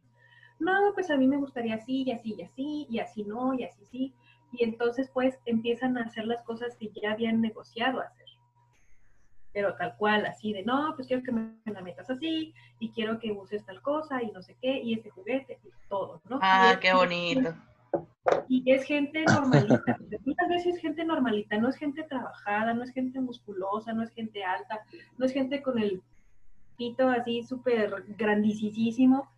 [0.61, 3.65] No, pues a mí me gustaría así, y así, y así, y así no, y
[3.65, 4.15] así sí.
[4.53, 8.20] Y entonces pues empiezan a hacer las cosas que ya habían negociado hacer.
[9.53, 13.19] Pero tal cual, así de, no, pues quiero que me la metas así, y quiero
[13.19, 16.39] que uses tal cosa, y no sé qué, y este juguete, y todo, ¿no?
[16.41, 17.55] Ah, qué bonito
[18.49, 19.99] y es gente normalita.
[20.25, 24.11] Muchas veces es gente normalita, no es gente trabajada, no es gente musculosa, no es
[24.11, 24.81] gente alta,
[25.17, 26.03] no es gente con el
[26.77, 29.29] pito así súper grandísimo.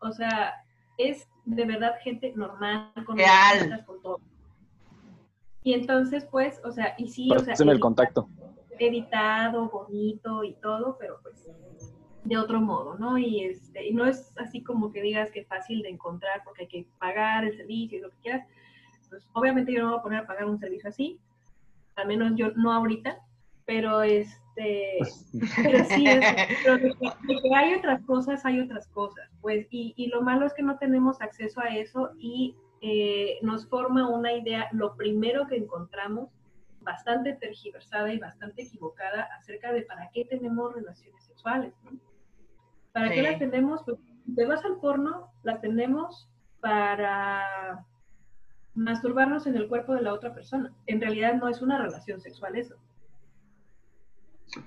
[0.00, 0.54] O sea,
[0.98, 3.16] es de verdad gente normal, con,
[3.86, 4.20] con todo.
[5.62, 8.28] Y entonces, pues, o sea, y sí, o sea, en el contacto.
[8.78, 11.48] Editado, bonito y todo, pero pues
[12.24, 13.18] de otro modo, ¿no?
[13.18, 16.62] Y, este, y no es así como que digas que es fácil de encontrar porque
[16.62, 18.46] hay que pagar el servicio y lo que quieras.
[19.08, 21.20] Pues obviamente yo no voy a poner a pagar un servicio así,
[21.94, 23.18] al menos yo no ahorita,
[23.64, 24.98] pero este,
[25.62, 26.04] pero sí,
[26.64, 30.54] pero de que, hay otras cosas, hay otras cosas, pues, y, y, lo malo es
[30.54, 35.56] que no tenemos acceso a eso y eh, nos forma una idea, lo primero que
[35.56, 36.30] encontramos,
[36.86, 41.98] bastante tergiversada y bastante equivocada acerca de para qué tenemos relaciones sexuales, ¿no?
[42.92, 43.82] ¿Para qué las tenemos?
[43.84, 43.98] Pues
[44.34, 47.84] te vas al porno, las tenemos para
[48.74, 50.72] masturbarnos en el cuerpo de la otra persona.
[50.86, 52.76] En realidad no es una relación sexual eso.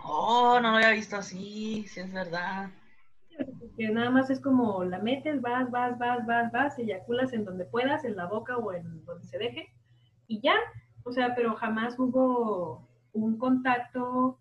[0.03, 2.69] Oh, no lo había visto así, si es verdad.
[3.77, 7.65] Que nada más es como la metes, vas, vas, vas, vas, vas, eyaculas en donde
[7.65, 9.73] puedas, en la boca o en donde se deje,
[10.27, 10.55] y ya.
[11.10, 14.38] O sea, pero jamás hubo un contacto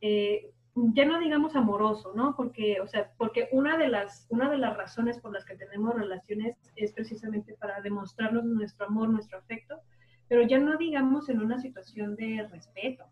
[0.00, 0.50] eh,
[0.94, 2.36] ya no digamos amoroso, ¿no?
[2.36, 5.94] Porque, o sea, porque una de las, una de las razones por las que tenemos
[5.94, 9.80] relaciones es precisamente para demostrarnos nuestro amor, nuestro afecto,
[10.28, 13.04] pero ya no digamos en una situación de respeto.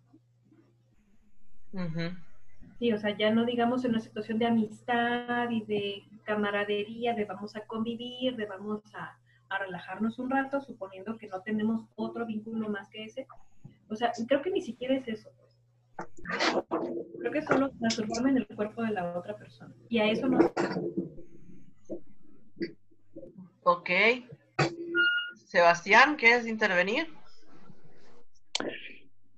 [2.79, 7.25] Sí, o sea, ya no digamos en una situación de amistad y de camaradería, de
[7.25, 12.27] vamos a convivir, de vamos a, a relajarnos un rato, suponiendo que no tenemos otro
[12.27, 13.27] vínculo más que ese.
[13.89, 15.31] O sea, creo que ni siquiera es eso.
[17.19, 19.75] Creo que solo transformarme en el cuerpo de la otra persona.
[19.89, 20.39] Y a eso no.
[23.63, 23.91] Ok.
[25.47, 27.07] Sebastián, ¿quieres intervenir?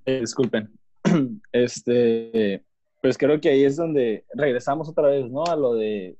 [0.04, 0.70] Eh, disculpen.
[1.52, 2.64] Este,
[3.00, 5.44] pues creo que ahí es donde regresamos otra vez, ¿no?
[5.44, 6.16] A lo de,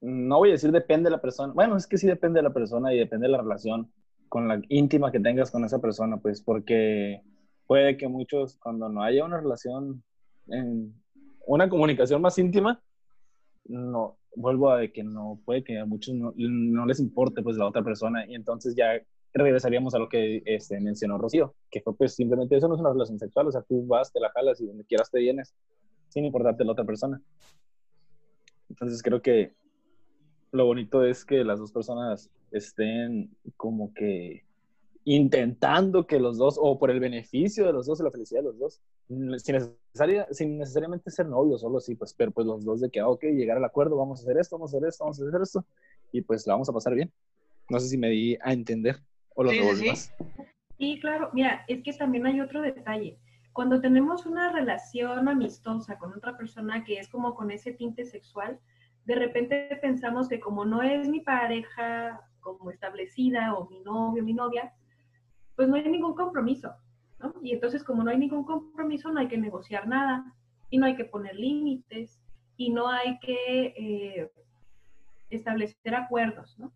[0.00, 2.52] no voy a decir depende de la persona, bueno, es que sí depende de la
[2.52, 3.90] persona y depende de la relación
[4.28, 7.22] con la íntima que tengas con esa persona, pues porque
[7.66, 10.02] puede que muchos, cuando no haya una relación,
[10.48, 10.94] en
[11.46, 12.82] una comunicación más íntima,
[13.64, 17.82] no, vuelvo a que no, puede que a muchos no, les importe pues la otra
[17.82, 19.00] persona y entonces ya
[19.34, 22.92] regresaríamos a lo que este, mencionó Rocío, que fue pues simplemente eso no es una
[22.92, 25.54] relación sexual, o sea, tú vas, te la jalas y donde quieras te vienes,
[26.08, 27.20] sin importarte la otra persona.
[28.70, 29.54] Entonces creo que
[30.52, 34.44] lo bonito es que las dos personas estén como que
[35.04, 38.48] intentando que los dos, o por el beneficio de los dos y la felicidad de
[38.48, 42.82] los dos, sin, necesaria, sin necesariamente ser novios, solo así, pues, pero pues los dos
[42.82, 45.04] de que, ah, ok, llegar al acuerdo, vamos a hacer esto, vamos a hacer esto,
[45.04, 45.64] vamos a hacer esto,
[46.12, 47.10] y pues la vamos a pasar bien.
[47.70, 48.96] No sé si me di a entender
[49.34, 50.10] o lo sí, sí.
[50.78, 53.18] Sí, claro, mira, es que también hay otro detalle.
[53.52, 58.60] Cuando tenemos una relación amistosa con otra persona que es como con ese tinte sexual,
[59.08, 64.34] de repente pensamos que como no es mi pareja como establecida o mi novio, mi
[64.34, 64.74] novia,
[65.56, 66.74] pues no hay ningún compromiso,
[67.18, 67.32] ¿no?
[67.42, 70.30] Y entonces como no hay ningún compromiso, no hay que negociar nada
[70.68, 72.20] y no hay que poner límites
[72.58, 74.30] y no hay que eh,
[75.30, 76.70] establecer acuerdos, ¿no?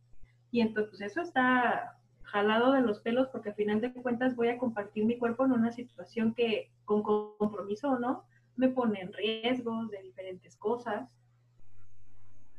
[0.50, 4.48] Y entonces pues, eso está jalado de los pelos porque al final de cuentas voy
[4.48, 8.24] a compartir mi cuerpo en una situación que con compromiso o no
[8.56, 11.10] me pone en riesgos de diferentes cosas.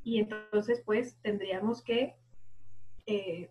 [0.04, 2.16] Y entonces pues tendríamos que
[3.06, 3.50] eh,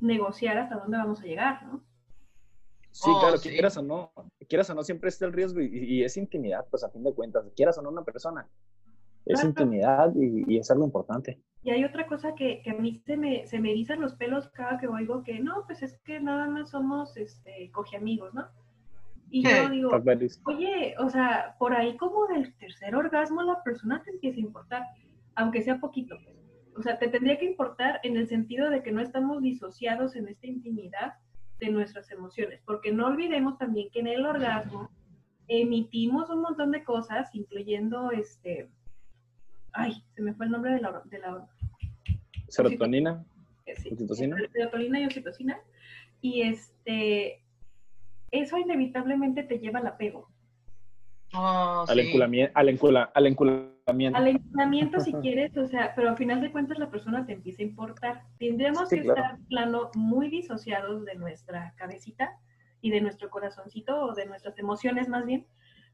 [0.00, 1.84] negociar hasta dónde vamos a llegar, ¿no?
[2.90, 4.10] Sí, oh, claro, que quieras o no,
[4.48, 7.44] quieras o no, siempre está el riesgo y, es intimidad, pues a fin de cuentas,
[7.54, 8.48] quieras o no una persona,
[9.26, 11.38] es intimidad y, es algo importante.
[11.62, 14.48] Y hay otra cosa que, que a mí se me, se me erizan los pelos
[14.48, 18.48] cada que oigo que no, pues es que nada más somos este, coge amigos, ¿no?
[19.28, 19.90] Y yo digo,
[20.44, 24.86] oye, o sea, por ahí como del tercer orgasmo la persona te empieza a importar,
[25.36, 26.36] aunque sea poquito, pues.
[26.76, 30.28] O sea, te tendría que importar en el sentido de que no estamos disociados en
[30.28, 31.14] esta intimidad
[31.58, 34.90] de nuestras emociones, porque no olvidemos también que en el orgasmo
[35.48, 38.68] emitimos un montón de cosas, incluyendo este,
[39.72, 41.48] ay, se me fue el nombre de la, de la
[42.48, 43.24] serotonina,
[43.76, 43.96] sí,
[44.52, 45.58] serotonina y oxitocina,
[46.20, 47.42] y este,
[48.30, 50.28] eso inevitablemente te lleva al apego.
[51.32, 52.68] Oh, al, enculamiento, al,
[53.14, 53.75] al, enculamiento.
[53.88, 57.62] Al enculamiento si quieres, o sea, pero al final de cuentas la persona te empieza
[57.62, 58.24] a importar.
[58.36, 62.36] Tendríamos que estar plano muy disociados de nuestra cabecita
[62.80, 65.46] y de nuestro corazoncito o de nuestras emociones más bien,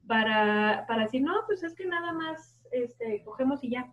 [0.06, 3.92] para, para decir, no, pues es que nada más este, cogemos y ya.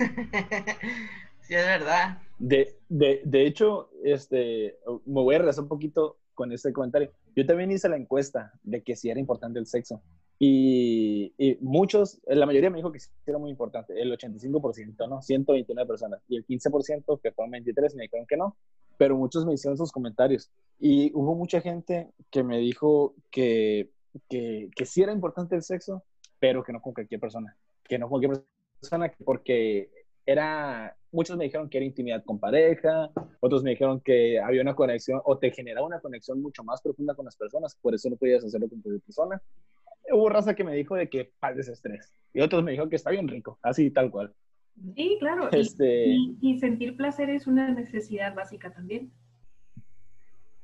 [1.39, 2.17] sí, es verdad.
[2.39, 7.09] De, de, de hecho, este, me voy a regresar un poquito con este comentario.
[7.37, 10.03] Yo también hice la encuesta de que si era importante el sexo.
[10.37, 15.21] Y, y, muchos, la mayoría me dijo que era muy importante, el 85%, ¿no?
[15.21, 16.21] 129 personas.
[16.27, 18.57] Y el 15%, que fueron 23, me dijeron que no.
[18.97, 20.51] Pero muchos me hicieron sus comentarios.
[20.79, 23.91] Y hubo mucha gente que me dijo que,
[24.29, 26.03] que, que sí era importante el sexo,
[26.39, 27.57] pero que no con cualquier persona.
[27.83, 28.45] Que no con cualquier
[28.79, 29.89] persona, porque
[30.25, 34.75] era, muchos me dijeron que era intimidad con pareja, otros me dijeron que había una
[34.75, 38.15] conexión o te generaba una conexión mucho más profunda con las personas, por eso no
[38.15, 39.41] podías hacerlo con cualquier persona.
[40.11, 43.11] Hubo raza que me dijo de que pases estrés y otros me dijeron que está
[43.11, 44.33] bien rico, así tal cual.
[44.95, 45.49] Sí, claro.
[45.51, 46.07] Este...
[46.41, 49.11] Y, sentir placer es una necesidad básica también.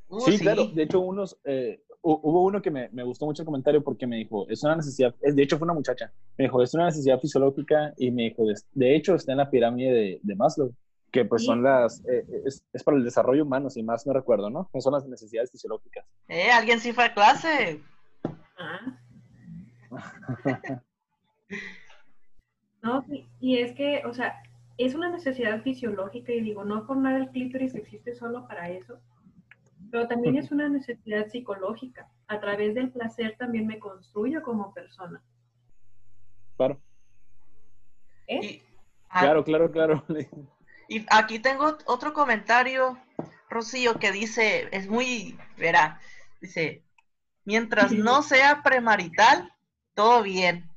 [0.09, 0.67] Uh, sí, claro.
[0.67, 4.17] De hecho, unos, eh, hubo uno que me, me, gustó mucho el comentario porque me
[4.17, 7.93] dijo, es una necesidad, de hecho fue una muchacha, me dijo, es una necesidad fisiológica
[7.97, 10.73] y me dijo, de, hecho está en la pirámide de, de Maslow,
[11.11, 14.49] que pues son las, eh, es, es, para el desarrollo humano, si más no recuerdo,
[14.49, 14.69] ¿no?
[14.79, 16.05] Son las necesidades fisiológicas.
[16.27, 17.81] Eh, alguien sí fue a clase.
[18.57, 18.97] Ah.
[22.81, 23.05] No,
[23.39, 24.41] y es que, o sea,
[24.77, 28.99] es una necesidad fisiológica y digo, no por nada el clítoris existe solo para eso
[29.91, 32.09] pero también es una necesidad psicológica.
[32.27, 35.21] A través del placer también me construyo como persona.
[36.55, 36.79] Claro.
[38.27, 38.61] ¿Eh?
[39.09, 40.05] claro, claro, claro.
[40.87, 42.97] Y aquí tengo otro comentario,
[43.49, 45.99] Rocío, que dice, es muy, verá,
[46.39, 46.83] dice,
[47.43, 49.50] mientras no sea premarital,
[49.93, 50.69] todo bien.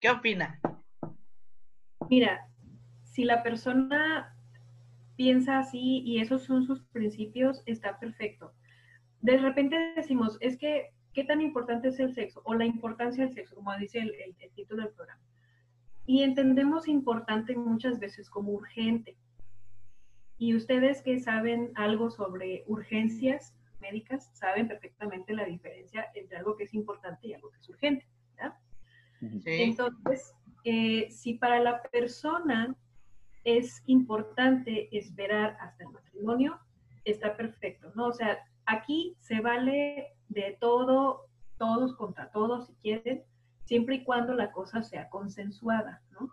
[0.00, 0.60] ¿Qué opina?
[2.08, 2.48] Mira,
[3.04, 4.34] si la persona
[5.16, 8.54] piensa así y esos son sus principios, está perfecto.
[9.20, 12.40] De repente decimos, es que, ¿qué tan importante es el sexo?
[12.44, 15.20] O la importancia del sexo, como dice el, título del programa.
[16.06, 19.16] Y entendemos importante muchas veces como urgente.
[20.38, 26.64] Y ustedes que saben algo sobre urgencias médicas, saben perfectamente la diferencia entre algo que
[26.64, 28.06] es importante y algo que es urgente.
[29.20, 32.74] Entonces, eh, si para la persona
[33.44, 36.58] es importante esperar hasta el matrimonio,
[37.04, 38.06] está perfecto, ¿no?
[38.06, 41.26] O sea, aquí se vale de todo,
[41.56, 43.22] todos contra todos, si quieren,
[43.64, 46.32] siempre y cuando la cosa sea consensuada, ¿no?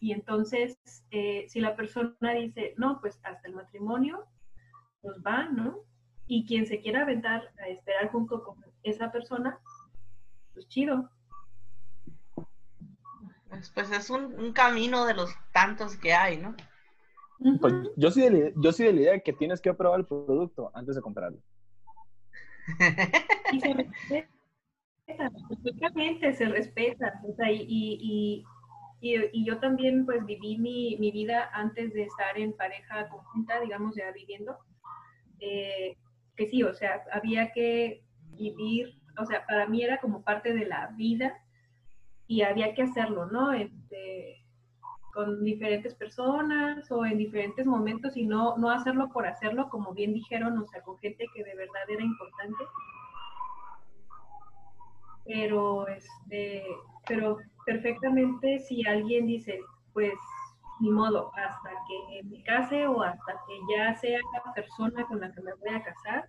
[0.00, 0.78] Y entonces,
[1.10, 4.26] eh, si la persona dice, no, pues hasta el matrimonio,
[5.00, 5.80] pues va, ¿no?
[6.26, 9.58] Y quien se quiera aventar a esperar junto con esa persona,
[10.52, 11.10] pues chido,
[13.54, 16.54] pues, pues, es un, camino de los tantos que hay, ¿no?
[17.60, 20.70] Pues yo soy, de, yo soy de la idea que tienes que probar el producto
[20.74, 21.38] antes de comprarlo.
[23.52, 27.20] y se respeta, perfectamente se respeta.
[27.28, 28.44] O sea, y, y,
[29.00, 33.94] y, yo también pues viví mi, mi, vida antes de estar en pareja conjunta, digamos,
[33.94, 34.56] ya viviendo.
[35.40, 35.96] Eh,
[36.36, 40.64] que sí, o sea, había que vivir, o sea, para mí era como parte de
[40.64, 41.43] la vida
[42.26, 43.52] y había que hacerlo, ¿no?
[43.52, 44.44] Este,
[45.12, 50.12] con diferentes personas o en diferentes momentos y no, no hacerlo por hacerlo, como bien
[50.12, 52.64] dijeron, o sea, con gente que de verdad era importante.
[55.24, 56.66] Pero, este,
[57.06, 59.60] pero perfectamente si alguien dice,
[59.92, 60.14] pues
[60.80, 65.30] ni modo, hasta que me case o hasta que ya sea la persona con la
[65.32, 66.28] que me voy a casar,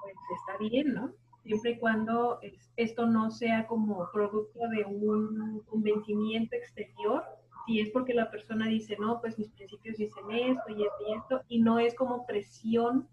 [0.00, 1.12] pues está bien, ¿no?
[1.46, 2.40] Siempre y cuando
[2.76, 7.24] esto no sea como producto de un convencimiento exterior,
[7.66, 11.12] si es porque la persona dice, no, pues mis principios dicen esto y esto y
[11.14, 13.08] esto, y no es como presión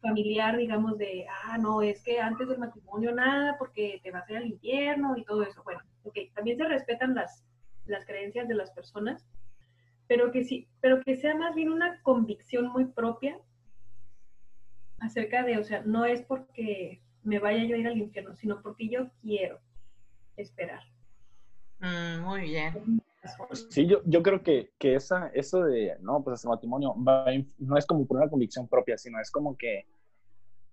[0.00, 4.32] familiar, digamos, de, ah, no, es que antes del matrimonio nada, porque te vas a
[4.32, 5.62] ir al infierno y todo eso.
[5.62, 7.44] Bueno, ok, también se respetan las,
[7.84, 9.26] las creencias de las personas,
[10.06, 13.38] pero que sí, pero que sea más bien una convicción muy propia
[14.98, 18.60] acerca de, o sea, no es porque me vaya yo a ir al infierno, sino
[18.60, 19.60] porque yo quiero
[20.36, 20.82] esperar.
[21.78, 23.00] Mm, muy bien.
[23.68, 27.26] Sí, yo, yo creo que, que esa, eso de, no, pues ese matrimonio va
[27.58, 29.86] no es como por una convicción propia, sino es como que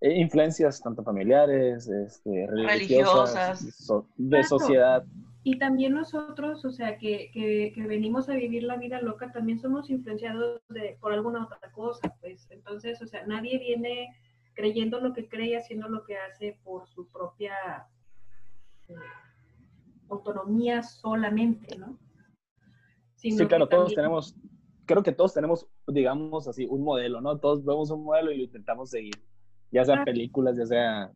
[0.02, 5.06] eh, influencias tanto familiares, este, religiosas, de sociedad.
[5.44, 9.60] Y también nosotros, o sea, que, que, que, venimos a vivir la vida loca, también
[9.60, 12.48] somos influenciados de, por alguna otra cosa, pues.
[12.50, 14.10] Entonces, o sea, nadie viene
[14.58, 17.54] creyendo lo que cree y haciendo lo que hace por su propia
[18.90, 18.96] eh,
[20.10, 22.00] autonomía solamente, ¿no?
[23.16, 24.36] sí, claro, todos tenemos,
[24.86, 27.38] creo que todos tenemos, digamos así, un modelo, ¿no?
[27.38, 29.16] Todos vemos un modelo y lo intentamos seguir,
[29.72, 31.12] ya sea películas, ya sea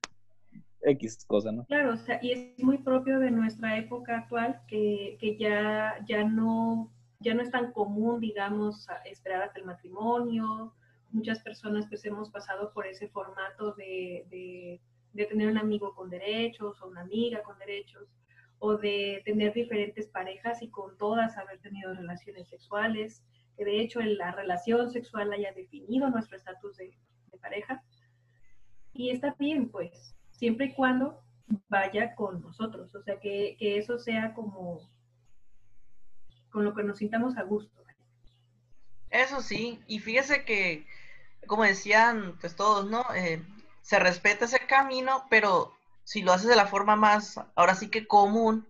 [0.81, 1.65] X cosa, ¿no?
[1.65, 6.23] Claro, o sea, y es muy propio de nuestra época actual que, que ya, ya,
[6.23, 10.75] no, ya no es tan común, digamos, esperar hasta el matrimonio.
[11.12, 14.82] Muchas personas pues hemos pasado por ese formato de, de,
[15.14, 18.07] de tener un amigo con derechos o una amiga con derechos
[18.59, 23.24] o de tener diferentes parejas y con todas haber tenido relaciones sexuales,
[23.57, 26.95] que de hecho la relación sexual haya definido nuestro estatus de,
[27.41, 27.84] pareja.
[28.93, 31.24] Y está bien, pues, siempre y cuando
[31.70, 34.88] vaya con nosotros, o sea, que, que eso sea como
[36.51, 37.82] con lo que nos sintamos a gusto.
[39.12, 40.86] Eso sí, y fíjese que,
[41.47, 43.05] como decían pues todos, ¿no?
[43.15, 43.43] Eh,
[43.81, 45.73] se respeta ese camino, pero
[46.03, 48.67] si lo haces de la forma más, ahora sí que común,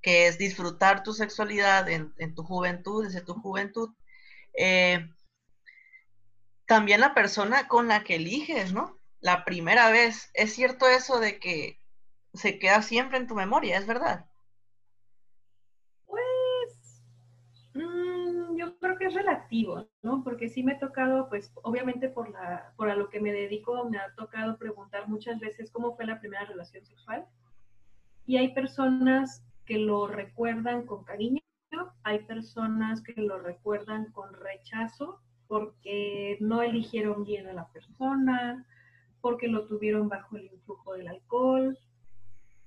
[0.00, 3.90] que es disfrutar tu sexualidad en, tu juventud, desde tu juventud,
[4.54, 5.08] eh,
[6.66, 8.98] también la persona con la que eliges, ¿no?
[9.20, 11.78] La primera vez, es cierto eso de que
[12.34, 14.26] se queda siempre en tu memoria, ¿es verdad?
[18.54, 20.22] yo creo que es relativo, ¿no?
[20.24, 23.88] Porque sí me ha tocado, pues obviamente por, la, por a lo que me dedico,
[23.88, 27.26] me ha tocado preguntar muchas veces cómo fue la primera relación sexual.
[28.26, 31.40] Y hay personas que lo recuerdan con cariño,
[32.02, 38.66] hay personas que lo recuerdan con rechazo porque no eligieron bien a la persona,
[39.20, 41.78] porque lo tuvieron bajo el influjo del alcohol,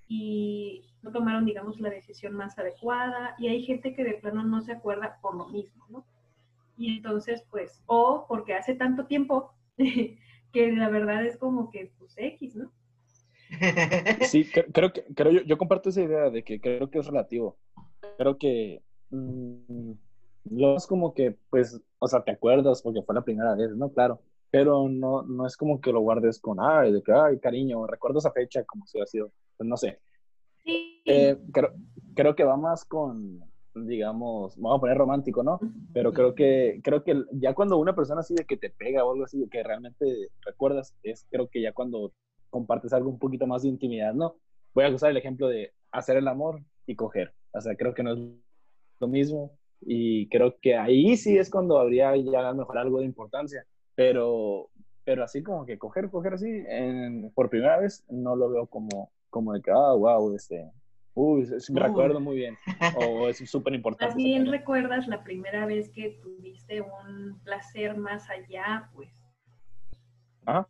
[0.07, 4.61] y no tomaron, digamos, la decisión más adecuada y hay gente que de plano no
[4.61, 6.05] se acuerda por lo mismo, ¿no?
[6.77, 12.15] Y entonces, pues, o porque hace tanto tiempo que la verdad es como que, pues,
[12.17, 12.71] X, ¿no?
[14.21, 17.57] Sí, creo que creo yo, yo, comparto esa idea de que creo que es relativo.
[18.17, 19.91] Creo que mmm,
[20.51, 23.91] lo es como que, pues, o sea, te acuerdas porque fue la primera vez, ¿no?
[23.91, 24.21] Claro,
[24.51, 28.19] pero no, no es como que lo guardes con, ay, de que, ay, cariño, recuerdo
[28.19, 29.99] esa fecha como si hubiera sido, pues no sé.
[30.65, 31.73] Eh, creo,
[32.15, 33.43] creo que va más con,
[33.75, 35.59] digamos, vamos a poner romántico, ¿no?
[35.93, 39.11] Pero creo que, creo que ya cuando una persona así de que te pega o
[39.11, 42.13] algo así, de que realmente recuerdas, es creo que ya cuando
[42.49, 44.35] compartes algo un poquito más de intimidad, ¿no?
[44.73, 47.33] Voy a usar el ejemplo de hacer el amor y coger.
[47.51, 48.19] O sea, creo que no es
[48.99, 49.51] lo mismo
[49.81, 53.65] y creo que ahí sí es cuando habría ya mejor algo de importancia
[53.95, 54.69] pero,
[55.03, 59.11] pero así como que coger, coger así, en, por primera vez, no lo veo como,
[59.29, 60.69] como de que, ah, wow, este,
[61.15, 62.57] uy, me recuerdo muy bien,
[62.95, 64.13] o es súper importante.
[64.13, 69.09] También recuerdas la primera vez que tuviste un placer más allá, pues.
[70.45, 70.67] Ajá.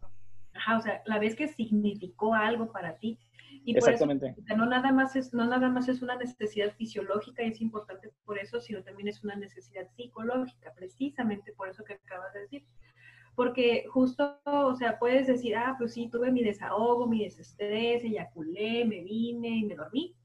[0.53, 3.19] Ajá, o sea, la vez que significó algo para ti.
[3.65, 4.35] Y Exactamente.
[4.55, 8.37] no, nada más es, no nada más es una necesidad fisiológica y es importante por
[8.37, 12.65] eso, sino también es una necesidad psicológica, precisamente por eso que acabas de decir
[13.35, 18.85] porque justo, o sea, puedes decir, ah, pues sí, tuve mi desahogo, mi desestrés, eyaculé,
[18.85, 20.15] me vine y me dormí,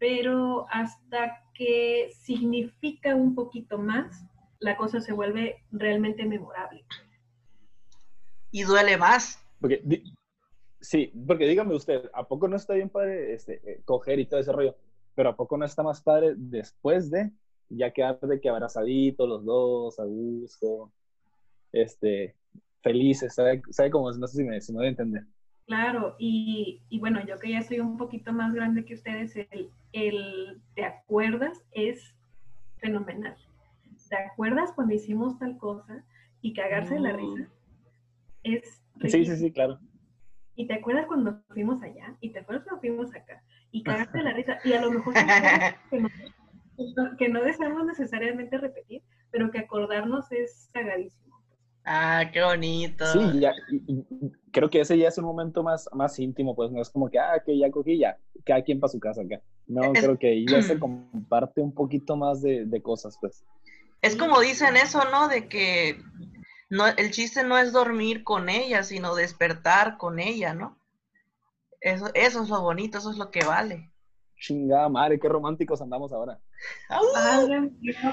[0.00, 4.24] pero hasta que significa un poquito más,
[4.58, 6.84] la cosa se vuelve realmente memorable.
[8.50, 9.38] Y duele más.
[9.60, 9.84] Porque,
[10.80, 14.40] sí, porque dígame usted, ¿a poco no está bien padre este, eh, coger y todo
[14.40, 14.74] ese rollo?
[15.14, 17.30] Pero ¿a poco no está más padre después de
[17.68, 20.90] ya quedar de que abrazaditos los dos, a gusto?
[21.72, 22.36] este,
[22.82, 24.10] felices, ¿sabe, sabe cómo?
[24.12, 25.24] No sé si me, si me voy a entender.
[25.70, 29.70] Claro, y, y, bueno, yo que ya soy un poquito más grande que ustedes, el,
[29.92, 31.62] el ¿te acuerdas?
[31.70, 32.12] es
[32.78, 33.36] fenomenal.
[34.08, 36.04] ¿Te acuerdas cuando hicimos tal cosa?
[36.42, 37.48] Y cagarse de la risa
[38.42, 38.82] es...
[39.00, 39.78] Sí, sí, sí, claro.
[40.56, 43.40] Y te acuerdas cuando fuimos allá, y te acuerdas cuando fuimos acá,
[43.70, 45.14] y cagarte de la risa, y a lo mejor
[45.88, 51.39] que no, que no deseamos necesariamente repetir, pero que acordarnos es cagadísimo.
[51.84, 53.04] Ah, qué bonito.
[53.06, 53.54] Sí, ya,
[54.52, 57.18] creo que ese ya es un momento más, más íntimo, pues no es como que,
[57.18, 59.40] ah, que ya cogí, ya, cada quien para su casa acá.
[59.66, 63.44] No, creo que ya se comparte un poquito más de, de, cosas, pues.
[64.02, 65.28] Es como dicen eso, ¿no?
[65.28, 66.02] De que
[66.68, 70.78] no, el chiste no es dormir con ella, sino despertar con ella, ¿no?
[71.80, 73.89] Eso, eso es lo bonito, eso es lo que vale.
[74.40, 76.40] Chingada madre, qué románticos andamos ahora.
[77.12, 77.70] Padre,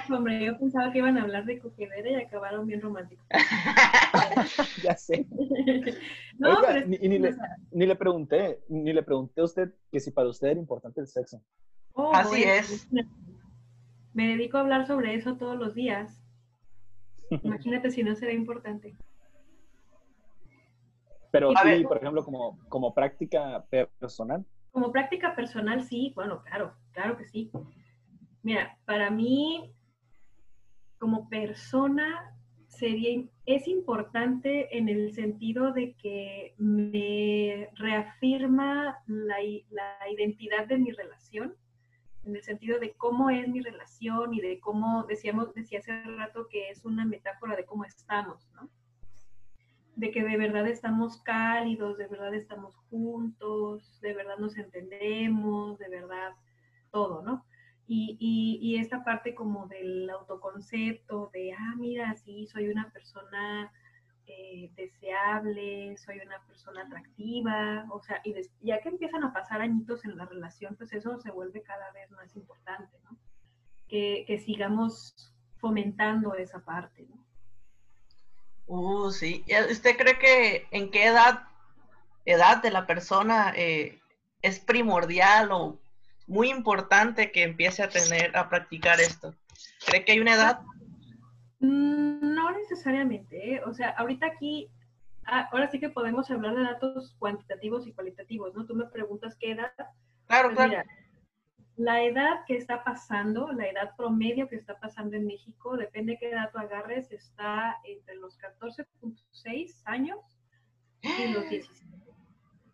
[0.09, 3.25] hombre, yo pensaba que iban a hablar de cogedera y acabaron bien románticos.
[4.83, 5.25] ya sé.
[6.37, 7.33] no, pero ni, ni, le,
[7.71, 11.07] ni, le, pregunté, ni le pregunté a usted que si para usted era importante el
[11.07, 11.41] sexo.
[11.93, 12.89] Oh, Así es.
[14.13, 16.21] Me dedico a hablar sobre eso todos los días.
[17.41, 18.95] Imagínate si no será importante.
[21.31, 23.65] Pero sí, por ejemplo, como, como práctica
[23.99, 24.45] personal.
[24.77, 27.49] Como práctica personal, sí, bueno, claro, claro que sí.
[28.43, 29.73] Mira, para mí,
[30.99, 39.41] como persona, sería, es importante en el sentido de que me reafirma la,
[40.11, 41.55] identidad de mi relación,
[42.23, 46.47] en el sentido de cómo es mi relación y de cómo, decíamos, decía hace rato
[46.51, 48.69] que es una metáfora de cómo estamos, ¿no?
[49.97, 55.89] De que de verdad estamos cálidos, de verdad estamos juntos, de verdad nos entendemos, de
[55.89, 56.33] verdad
[56.91, 57.45] todo, ¿no?
[57.87, 63.71] Y, esta parte como del autoconcepto, de, ah, mira, sí, soy una persona
[64.27, 70.05] eh, deseable, soy una persona atractiva, o sea, y ya que empiezan a pasar añitos
[70.05, 73.17] en la relación, pues eso se vuelve cada vez más importante, ¿no?
[73.87, 77.26] Que, que sigamos fomentando esa parte, ¿no?
[78.67, 79.43] Uh, sí.
[79.71, 81.43] ¿Usted cree que en qué edad,
[82.25, 83.99] edad de la persona eh,
[84.41, 85.79] es primordial o
[86.27, 89.33] muy importante que empiece a tener, a practicar esto?
[89.85, 90.59] ¿Cree que hay una edad?
[91.59, 93.55] Mm, no necesariamente.
[93.55, 93.61] ¿eh?
[93.65, 94.69] O sea, ahorita aquí,
[95.25, 98.65] ah, ahora sí que podemos hablar de datos cuantitativos y cualitativos, ¿no?
[98.65, 99.71] Tú me preguntas qué edad.
[100.27, 100.83] Claro, pues claro
[101.77, 106.17] la edad que está pasando, la edad promedio que está pasando en México, depende de
[106.17, 110.17] qué dato agarres, está entre los 14.6 años
[111.03, 111.87] y los 17.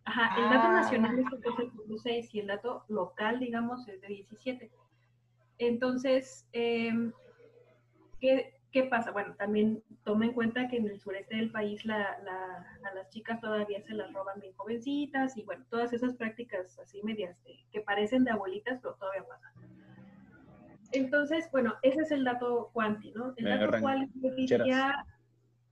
[0.06, 0.72] Ajá, el dato ah.
[0.72, 4.70] nacional es 14.6 y el dato local, digamos, es de 17.
[5.58, 6.92] Entonces, eh,
[8.20, 9.12] ¿qué, ¿Qué pasa?
[9.12, 13.40] Bueno, también toma en cuenta que en el sureste del país la, a las chicas
[13.40, 17.38] todavía se las roban bien jovencitas y bueno, todas esas prácticas así medias
[17.70, 19.52] que parecen de abuelitas, pero todavía pasan.
[20.90, 23.32] Entonces, bueno, ese es el dato cuanti, ¿no?
[23.36, 25.06] El dato cual yo diría,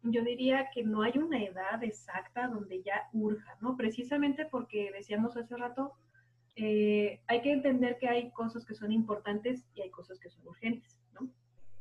[0.02, 3.76] yo diría que no hay una edad exacta donde ya urja, ¿no?
[3.76, 5.94] Precisamente porque decíamos hace rato,
[6.54, 10.46] eh, hay que entender que hay cosas que son importantes y hay cosas que son
[10.46, 11.01] urgentes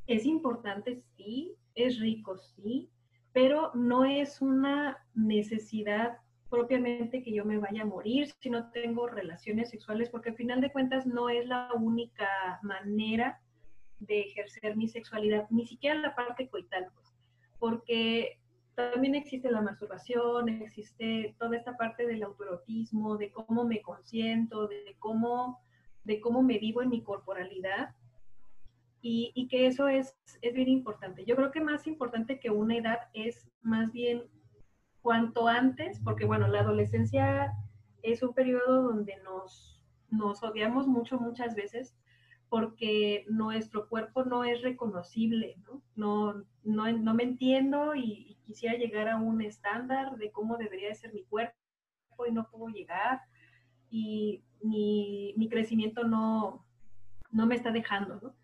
[0.07, 2.89] es importante, sí, es rico, sí,
[3.33, 6.17] pero no es una necesidad
[6.49, 10.59] propiamente que yo me vaya a morir si no tengo relaciones sexuales, porque al final
[10.59, 12.27] de cuentas no es la única
[12.61, 13.39] manera
[13.99, 17.15] de ejercer mi sexualidad, ni siquiera la parte coital, pues,
[17.57, 18.39] porque
[18.75, 24.95] también existe la masturbación, existe toda esta parte del autoerotismo, de cómo me consiento, de
[24.99, 25.61] cómo,
[26.03, 27.95] de cómo me vivo en mi corporalidad,
[29.01, 31.25] y, que eso es, es bien importante.
[31.25, 34.23] Yo creo que más importante que una edad es más bien
[35.01, 37.53] cuanto antes, porque bueno, la adolescencia
[38.03, 41.95] es un periodo donde nos, nos odiamos mucho muchas veces
[42.49, 45.81] porque nuestro cuerpo no es reconocible, ¿no?
[45.95, 50.95] No, no, no me entiendo y, quisiera llegar a un estándar de cómo debería de
[50.95, 51.55] ser mi cuerpo
[52.27, 53.21] y no puedo llegar
[53.89, 56.65] y mi, mi crecimiento no,
[57.31, 58.35] no me está dejando, ¿no?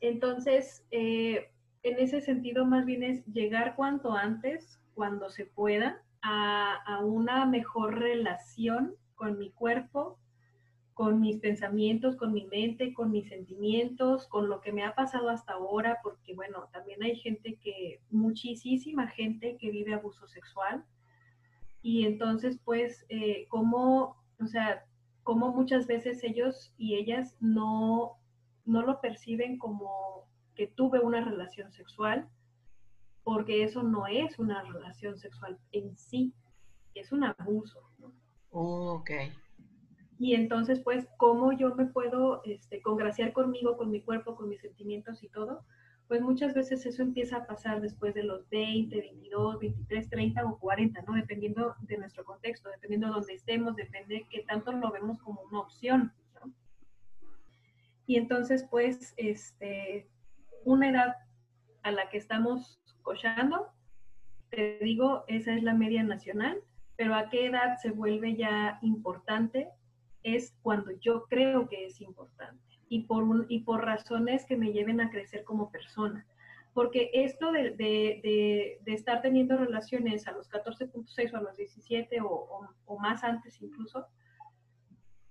[0.00, 1.50] Entonces, eh,
[1.82, 7.98] en ese sentido, más bien es llegar cuanto antes, cuando se pueda, a, una mejor
[7.98, 10.18] relación con mi cuerpo,
[10.94, 15.28] con mis pensamientos, con mi mente, con mis sentimientos, con lo que me ha pasado
[15.28, 20.84] hasta ahora, porque bueno, también hay gente que, muchísima gente que vive abuso sexual.
[21.82, 24.84] Y entonces, pues, eh, como, o sea,
[25.22, 28.18] como muchas veces ellos y ellas no
[28.68, 32.28] no lo perciben como que tuve una relación sexual,
[33.24, 36.34] porque eso no es una relación sexual en sí,
[36.94, 37.80] es un abuso.
[37.98, 38.12] ¿no?
[38.50, 39.10] ok.
[40.18, 44.60] Y entonces, pues, ¿cómo yo me puedo este, congraciar conmigo, con mi cuerpo, con mis
[44.60, 45.64] sentimientos y todo?
[46.08, 50.58] Pues muchas veces eso empieza a pasar después de los 20, 22, 23, 30 o
[50.58, 51.14] 40, ¿no?
[51.14, 55.42] Dependiendo de nuestro contexto, dependiendo de dónde estemos, depende de qué tanto lo vemos como
[55.42, 56.12] una opción.
[58.08, 60.08] Y entonces, pues, este,
[60.64, 61.16] una edad
[61.82, 63.68] a la que estamos cochando,
[64.48, 66.58] te digo, esa es la media nacional,
[66.96, 69.68] pero a qué edad se vuelve ya importante
[70.22, 75.02] es cuando yo creo que es importante y por, y por razones que me lleven
[75.02, 76.26] a crecer como persona.
[76.72, 82.22] Porque esto de, de, de, estar teniendo relaciones a los 14.6 o a los 17
[82.22, 84.06] o, o, o, más antes incluso,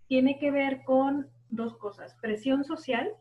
[0.08, 3.14] tiene que ver con dos cosas, presión social,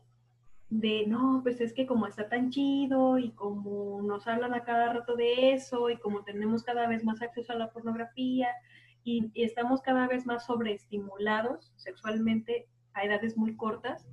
[0.69, 4.93] de no, pues es que como está tan chido y como nos hablan a cada
[4.93, 8.49] rato de eso y como tenemos cada vez más acceso a la pornografía
[9.03, 14.05] y, estamos cada vez más sobreestimulados sexualmente a edades muy cortas,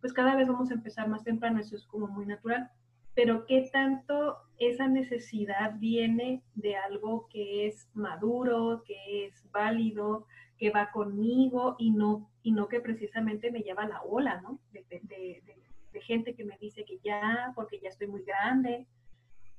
[0.00, 2.70] pues cada vez vamos a empezar más temprano, eso es como muy natural.
[3.14, 10.26] Pero qué tanto esa necesidad viene de algo que es maduro, que es válido,
[10.58, 14.58] que va conmigo y no, y no que precisamente me lleva la ola, ¿no?
[14.72, 18.86] De, de, de, gente que me dice que ya, porque ya estoy muy grande.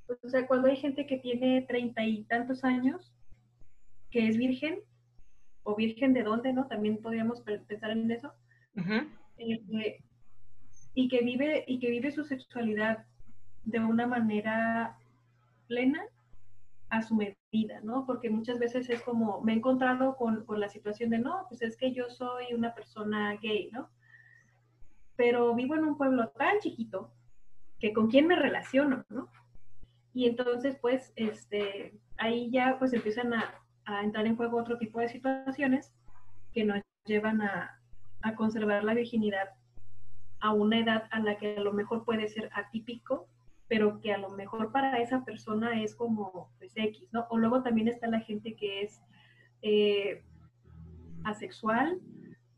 [0.07, 3.13] Pues, o sea, cuando hay gente que tiene treinta y tantos años,
[4.09, 4.79] que es virgen,
[5.63, 6.67] o virgen de dónde, ¿no?
[6.67, 8.33] También podríamos pensar en eso.
[9.37, 9.99] Eh,
[10.93, 13.05] y que vive, y que vive su sexualidad
[13.63, 14.97] de una manera
[15.67, 16.03] plena,
[16.91, 18.05] a su medida, ¿no?
[18.05, 21.61] Porque muchas veces es como, me he encontrado con, con, la situación de, no, pues
[21.61, 23.89] es que yo soy una persona gay, ¿no?
[25.15, 27.13] Pero vivo en un pueblo tan chiquito
[27.79, 29.29] que con quién me relaciono, ¿no?
[30.13, 34.99] Y entonces, pues, este, ahí ya pues empiezan a, a entrar en juego otro tipo
[34.99, 35.93] de situaciones
[36.51, 37.79] que nos llevan a,
[38.21, 39.47] a conservar la virginidad
[40.41, 43.29] a una edad a la que a lo mejor puede ser atípico
[43.71, 47.25] pero que a lo mejor para esa persona es como pues, X, ¿no?
[47.29, 49.01] O luego también está la gente que es
[49.61, 50.25] eh,
[51.23, 52.01] asexual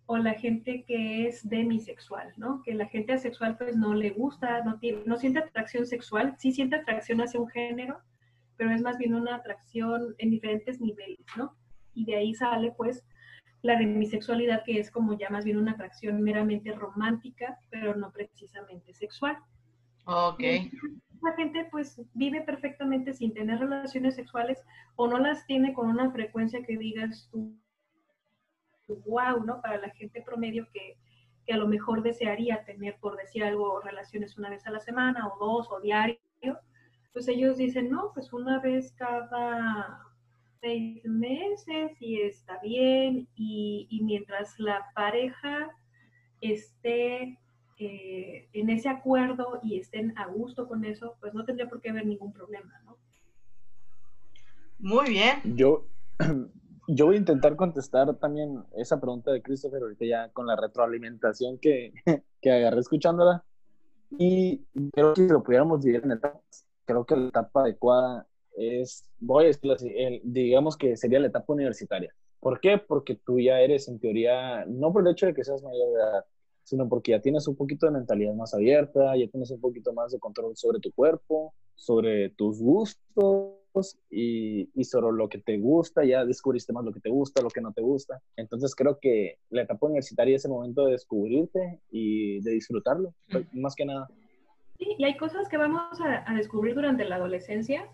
[0.07, 2.64] o la gente que es demisexual, ¿no?
[2.64, 6.51] Que la gente asexual pues no le gusta, no, tiene, no siente atracción sexual, sí
[6.51, 7.99] siente atracción hacia un género,
[8.57, 11.55] pero es más bien una atracción en diferentes niveles, ¿no?
[11.93, 13.03] Y de ahí sale pues
[13.61, 18.95] la demisexualidad que es como ya más bien una atracción meramente romántica, pero no precisamente
[18.95, 19.38] sexual.
[20.06, 20.41] Ok.
[21.22, 24.62] La gente pues vive perfectamente sin tener relaciones sexuales
[24.95, 27.58] o no las tiene con una frecuencia que digas tú,
[29.06, 29.62] wow, ¿no?
[29.62, 30.97] Para la gente promedio que,
[31.45, 35.28] que a lo mejor desearía tener, por decir algo, relaciones una vez a la semana
[35.28, 36.20] o dos o diario,
[37.14, 40.01] pues ellos dicen, no, pues una vez cada
[40.60, 45.70] seis meses y está bien y, y mientras la pareja
[46.41, 47.38] esté
[47.78, 51.90] eh, en ese acuerdo y estén a gusto con eso, pues no tendría por qué
[51.90, 52.98] haber ningún problema, ¿no?
[54.80, 55.56] Muy bien.
[55.56, 55.88] Yo,
[56.88, 61.58] yo voy a intentar contestar también esa pregunta de Christopher ahorita ya con la retroalimentación
[61.58, 61.94] que,
[62.42, 63.44] que agarré escuchándola.
[64.18, 64.60] Y
[64.92, 69.46] creo que si lo pudiéramos dividir en etapas, creo que la etapa adecuada es, voy
[69.46, 69.92] a decirlo así,
[70.24, 72.14] digamos que sería la etapa universitaria.
[72.40, 72.78] ¿Por qué?
[72.78, 75.96] Porque tú ya eres en teoría, no por el hecho de que seas mayor de
[75.96, 76.26] edad,
[76.64, 80.11] sino porque ya tienes un poquito de mentalidad más abierta, ya tienes un poquito más
[80.11, 86.05] de control sobre tu cuerpo, sobre tus gustos y, y, sobre lo que te gusta,
[86.05, 88.22] ya descubriste más lo que te gusta, lo que no te gusta.
[88.38, 93.14] Entonces creo que la etapa universitaria es el momento de descubrirte y de disfrutarlo,
[93.53, 94.07] más que nada.
[94.78, 97.89] Sí, y hay cosas que vamos a, a descubrir durante la adolescencia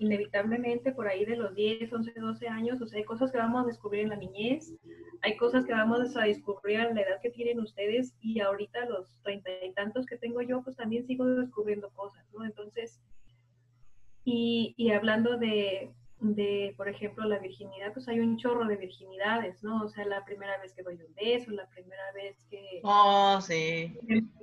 [0.00, 3.62] inevitablemente por ahí de los 10, 11, 12 años, o sea, hay cosas que vamos
[3.62, 4.72] a descubrir en la niñez,
[5.20, 9.14] hay cosas que vamos a descubrir a la edad que tienen ustedes y ahorita los
[9.22, 12.46] treinta y tantos que tengo yo, pues también sigo descubriendo cosas, ¿no?
[12.46, 12.98] Entonces,
[14.24, 19.62] y, y hablando de, de, por ejemplo, la virginidad, pues hay un chorro de virginidades,
[19.62, 19.84] ¿no?
[19.84, 22.80] O sea, la primera vez que doy un beso, la primera vez que...
[22.82, 23.98] Oh, sí.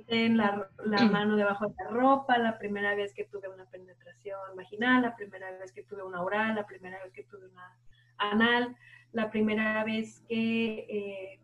[0.08, 4.38] En la, la mano debajo de la ropa, la primera vez que tuve una penetración
[4.56, 7.76] vaginal, la primera vez que tuve una oral, la primera vez que tuve una
[8.18, 8.76] anal,
[9.12, 11.40] la primera vez que, eh,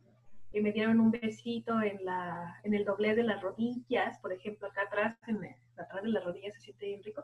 [0.50, 4.66] que me dieron un besito en, la, en el doblez de las rodillas, por ejemplo,
[4.66, 5.38] acá atrás, en
[5.76, 7.22] atrás de las rodillas se siente bien rico.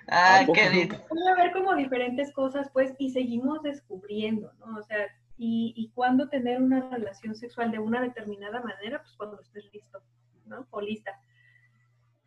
[0.08, 0.96] ah, qué lindo.
[0.96, 4.78] a ver como diferentes cosas, pues, y seguimos descubriendo, ¿no?
[4.78, 5.06] O sea,
[5.36, 10.00] y, y cuándo tener una relación sexual de una determinada manera, pues cuando estés listo,
[10.46, 10.66] ¿no?
[10.70, 11.18] O lista.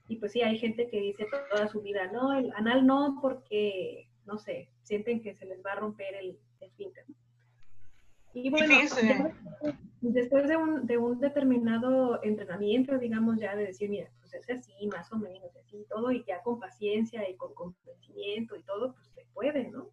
[0.08, 4.10] Y pues sí, hay gente que dice toda su vida, no, el anal no, porque,
[4.26, 7.06] no sé, sienten que se les va a romper el esfínter.
[8.34, 8.76] Y bueno,
[10.02, 15.12] después de un, de un determinado entrenamiento, digamos, ya de decir, mira, es así, más
[15.12, 19.26] o menos, así, todo, y ya con paciencia y con conocimiento y todo, pues se
[19.34, 19.90] puede, ¿no?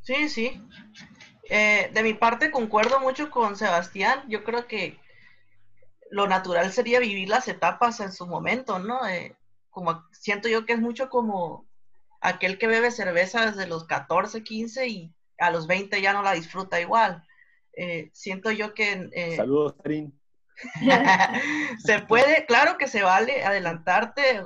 [0.00, 0.60] Sí, sí.
[1.48, 4.24] Eh, de mi parte concuerdo mucho con Sebastián.
[4.28, 4.98] Yo creo que
[6.10, 9.06] lo natural sería vivir las etapas en su momento, ¿no?
[9.06, 9.36] Eh,
[9.70, 11.66] como siento yo que es mucho como
[12.20, 16.32] aquel que bebe cerveza desde los 14, 15 y a los 20 ya no la
[16.32, 17.24] disfruta igual.
[17.72, 19.08] Eh, siento yo que...
[19.12, 20.12] Eh, Saludos, Trin.
[21.84, 24.42] se puede, claro que se vale adelantarte,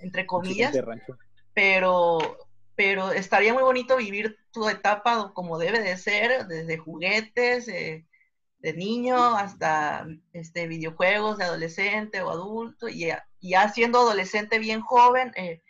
[0.00, 0.76] entre comillas,
[1.54, 2.18] pero
[2.76, 8.06] pero estaría muy bonito vivir tu etapa como debe de ser, desde juguetes, eh,
[8.58, 15.32] de niño hasta este, videojuegos de adolescente o adulto, y ya, siendo adolescente bien joven,
[15.36, 15.62] eh,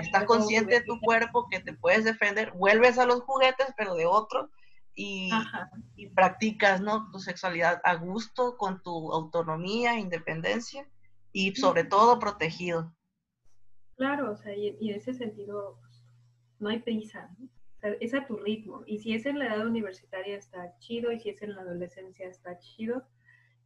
[0.00, 4.06] estás consciente de tu cuerpo, que te puedes defender, vuelves a los juguetes, pero de
[4.06, 4.48] otro,
[4.94, 5.30] y,
[5.96, 7.10] y, practicas ¿no?
[7.10, 10.86] tu sexualidad a gusto, con tu autonomía, independencia,
[11.32, 12.94] y sobre todo protegido.
[13.96, 16.04] Claro, o sea, y, en ese sentido pues,
[16.58, 17.34] no hay prisa,
[18.00, 18.82] es a tu ritmo.
[18.86, 22.28] Y si es en la edad universitaria está chido, y si es en la adolescencia
[22.28, 23.02] está chido,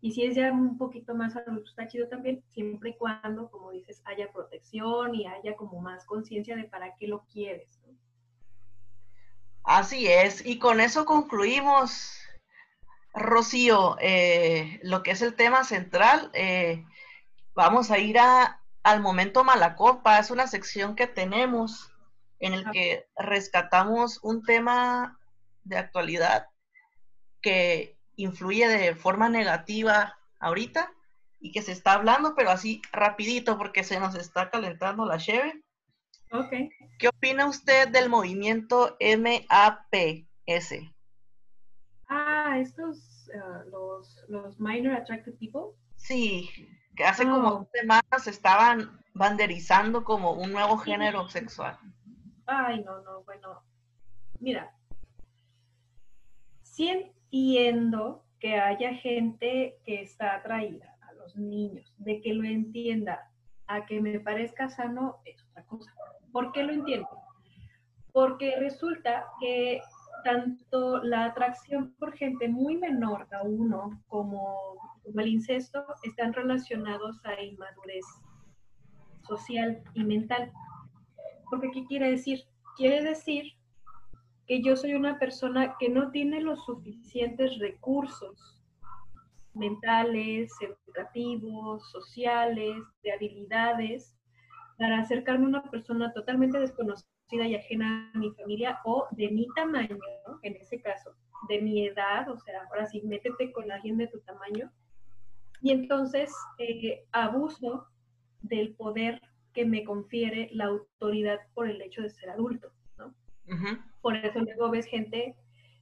[0.01, 3.73] y si es ya un poquito más adulto está chido también, siempre y cuando, como
[3.73, 7.81] dices, haya protección y haya como más conciencia de para qué lo quieres.
[9.67, 12.21] Así es, y con eso concluimos,
[13.13, 16.31] Rocío, eh, lo que es el tema central.
[16.35, 16.85] Eh,
[17.53, 21.91] vamos a ir a, al momento Malacopa, es una sección que tenemos
[22.39, 25.19] en el que rescatamos un tema
[25.65, 26.47] de actualidad
[27.43, 30.93] que influye de forma negativa ahorita
[31.41, 35.65] y que se está hablando, pero así rapidito porque se nos está calentando la cheve.
[36.33, 36.71] Okay.
[36.99, 40.73] ¿Qué opina usted del movimiento MAPS?
[42.09, 45.77] Ah, estos, uh, los, los Minor Attracted People.
[45.97, 46.51] Sí,
[46.95, 47.59] que hace como oh.
[47.59, 51.77] dos semanas estaban banderizando como un nuevo género sexual.
[52.47, 53.63] Ay, no, no, bueno.
[54.41, 54.73] Mira,
[56.63, 63.31] sí entiendo que haya gente que está atraída a los niños, de que lo entienda,
[63.67, 65.93] a que me parezca sano es otra cosa.
[66.37, 67.09] ¿Por qué lo entiendo?
[68.13, 69.81] Porque resulta que
[70.23, 74.77] tanto la atracción por gente muy menor a uno como,
[75.17, 78.05] el incesto están relacionados a inmadurez
[79.27, 80.53] social y mental.
[81.49, 82.45] Porque ¿qué quiere decir?
[82.77, 83.55] Quiere decir
[84.47, 88.63] que yo soy una persona que no tiene los suficientes recursos
[89.55, 94.16] mentales, educativos, sociales, de habilidades,
[94.79, 99.47] para acercarme a una persona totalmente desconocida y ajena a mi familia o de mi
[99.55, 99.99] tamaño,
[100.43, 101.13] en ese caso,
[101.49, 104.71] de mi edad, o sea, ahora sí, métete con alguien de tu tamaño.
[105.61, 107.87] Y entonces eh, abuso
[108.43, 109.21] del poder
[109.53, 113.15] que me confiere la autoridad por el hecho de ser adulto, ¿no?
[114.03, 115.35] Por eso luego ves gente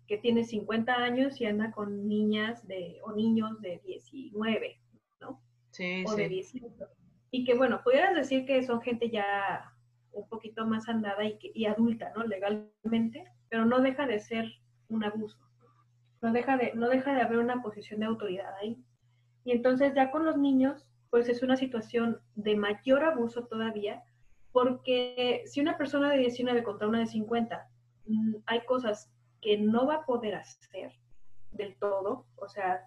[0.06, 4.80] que tiene 50 años y anda con niñas de, o niños de 19,
[5.20, 5.40] ¿no?
[5.70, 6.70] Sí, o de 18.
[7.34, 9.74] Y que, bueno, pudieras decir que son gente ya
[10.12, 12.22] un poquito más andada y, y adulta, ¿no?
[12.22, 14.46] Legalmente, pero no deja de ser
[14.88, 15.40] un abuso.
[16.22, 18.80] No deja de, no deja de haber una posición de autoridad ahí.
[19.44, 24.04] Y entonces ya con los niños pues es una situación de mayor abuso todavía,
[24.52, 27.68] porque si una persona de 19 contra una de 50,
[28.06, 30.92] mm, hay cosas que no va a poder hacer
[31.50, 32.80] del todo, o sea,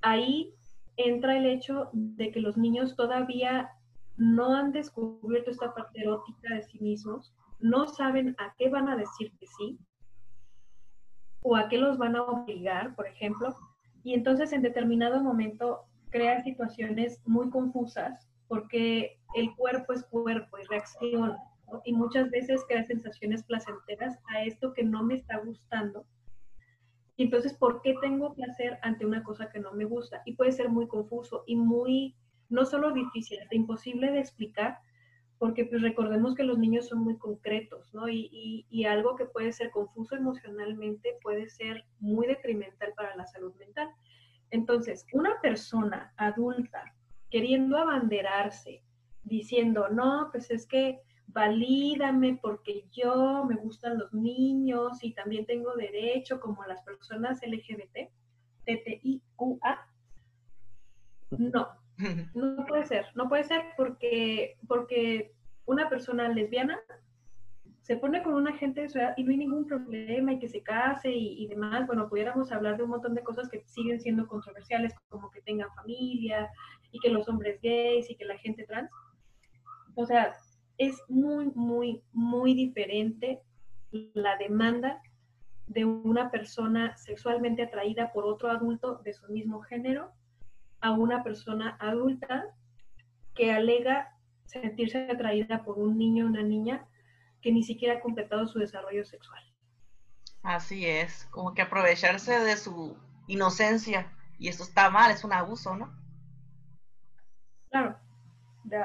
[0.00, 0.54] ahí
[0.96, 3.70] entra el hecho de que los niños todavía
[4.16, 8.96] no han descubierto esta parte erótica de sí mismos, no saben a qué van a
[8.96, 9.78] decir que sí,
[11.42, 13.54] o a qué los van a obligar, por ejemplo,
[14.02, 20.64] y entonces en determinado momento crea situaciones muy confusas porque el cuerpo es cuerpo y
[20.64, 21.38] reacciona.
[21.84, 26.06] Y muchas veces crea sensaciones placenteras a esto que no me está gustando.
[27.16, 30.22] Y entonces, ¿por qué tengo placer ante una cosa que no me gusta?
[30.26, 32.14] Y puede ser muy confuso y muy,
[32.48, 34.78] no solo difícil, hasta imposible de explicar,
[35.38, 38.08] porque pues recordemos que los niños son muy concretos, ¿no?
[38.08, 43.26] Y, y, y, algo que puede ser confuso emocionalmente puede ser muy detrimental para la
[43.26, 43.88] salud mental.
[44.50, 46.94] Entonces, una persona adulta
[47.30, 48.82] queriendo abanderarse,
[49.24, 51.00] diciendo, no, pues es que
[51.36, 58.10] valídame porque yo me gustan los niños y también tengo derecho como las personas LGBT,
[58.64, 59.86] TTIQA.
[61.32, 61.68] No,
[62.34, 65.34] no puede ser, no puede ser porque, porque
[65.66, 66.80] una persona lesbiana
[67.82, 70.48] se pone con una gente de su edad y no hay ningún problema y que
[70.48, 74.26] se case y, demás, bueno, pudiéramos hablar de un montón de cosas que siguen siendo
[74.26, 76.48] controversiales, como que tengan familia
[76.92, 78.90] y que los hombres gays y que la gente trans.
[79.94, 80.34] O sea,
[80.78, 83.42] es muy, muy, muy diferente
[83.90, 85.00] la demanda
[85.66, 90.12] de una persona sexualmente atraída por otro adulto de su mismo género
[90.80, 92.44] a una persona adulta
[93.34, 94.16] que alega
[94.46, 96.86] sentirse atraída por un niño o una niña
[97.40, 99.42] que ni siquiera ha completado su desarrollo sexual.
[100.42, 102.96] Así es, como que aprovecharse de su
[103.26, 104.12] inocencia.
[104.38, 105.92] Y eso está mal, es un abuso, ¿no?
[107.70, 107.98] Claro,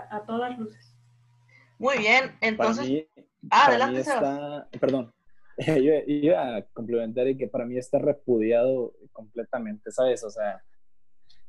[0.09, 0.90] a todas luces.
[1.81, 3.07] Muy bien, entonces...
[3.49, 4.23] Ah, para mí adelante, Sebas.
[4.23, 5.13] está, perdón,
[5.57, 10.23] yo iba a complementar y que para mí está repudiado completamente, ¿sabes?
[10.23, 10.61] O sea,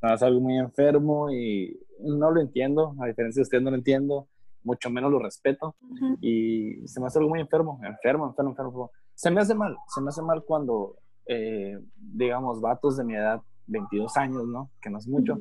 [0.01, 3.77] no, es algo muy enfermo y no lo entiendo, a diferencia de usted no lo
[3.77, 4.27] entiendo,
[4.63, 5.75] mucho menos lo respeto
[6.19, 8.91] y se me hace algo muy enfermo, enfermo, enfermo, enfermo.
[9.13, 13.39] Se me hace mal, se me hace mal cuando, eh, digamos, vatos de mi edad,
[13.67, 14.71] 22 años, ¿no?
[14.81, 15.39] Que no es mucho,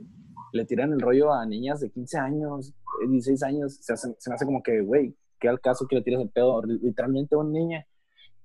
[0.53, 2.70] le tiran el rollo a niñas de 15 años,
[3.05, 5.96] eh, 16 años, se, hace- se me hace como que, güey, ¿qué al caso que
[5.96, 7.86] le tiras el pedo literalmente a una niña?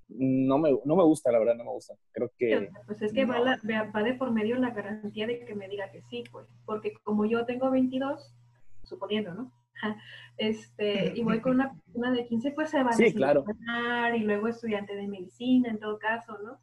[0.10, 1.94] No me, no me gusta, la verdad, no me gusta.
[2.14, 2.70] Creo que...
[2.86, 3.44] Pues es que va, no.
[3.46, 6.48] la- va- va de por medio la garantía de que me diga que sí, pues.
[6.66, 8.34] Porque como yo tengo 22,
[8.84, 9.52] suponiendo, ¿no?
[10.38, 13.42] Este, y voy con una persona de 15, pues se va a Sí, claro.
[13.42, 16.60] desilusionar, y luego estudiante de medicina, en todo caso, ¿no?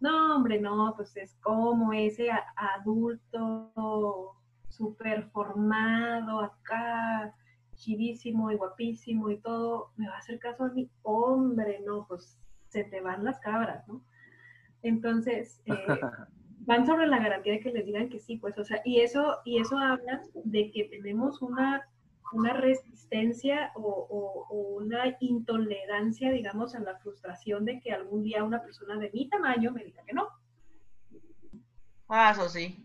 [0.00, 4.32] No, hombre, no, pues es como ese a- adulto
[4.70, 7.34] súper formado acá,
[7.74, 12.38] chidísimo y guapísimo y todo, me va a hacer caso a mí, hombre, no, pues
[12.68, 14.02] se te van las cabras, ¿no?
[14.82, 15.72] Entonces, eh,
[16.66, 19.38] van sobre la garantía de que les digan que sí, pues, o sea, y eso,
[19.44, 21.82] y eso habla de que tenemos una,
[22.32, 28.44] una resistencia o, o- o una intolerancia, digamos, a la frustración de que algún día
[28.44, 30.28] una persona de mi tamaño me diga que no.
[32.08, 32.76] Ah, eso sí.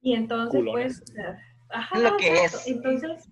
[0.00, 1.02] Y entonces, Culones.
[1.06, 1.26] pues,
[1.70, 2.58] ajá, Lo que exacto.
[2.58, 2.66] es.
[2.68, 3.30] Entonces,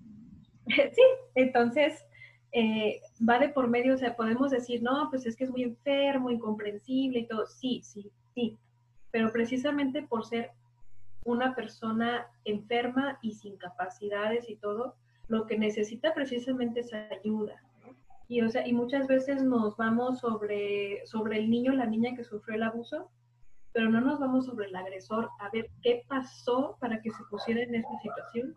[0.66, 1.02] sí,
[1.34, 2.04] entonces
[2.52, 5.62] eh, va de por medio, o sea, podemos decir, no, pues es que es muy
[5.62, 7.46] enfermo, incomprensible y todo.
[7.46, 8.58] Sí, sí, sí.
[9.10, 10.52] Pero precisamente por ser
[11.24, 14.94] una persona enferma y sin capacidades y todo,
[15.28, 17.60] lo que necesita precisamente es ayuda.
[17.84, 17.94] ¿no?
[18.28, 22.24] Y, o sea, y muchas veces nos vamos sobre, sobre el niño la niña que
[22.24, 23.10] sufrió el abuso,
[23.76, 27.60] pero no nos vamos sobre el agresor a ver qué pasó para que se pusiera
[27.60, 28.54] en esa situación.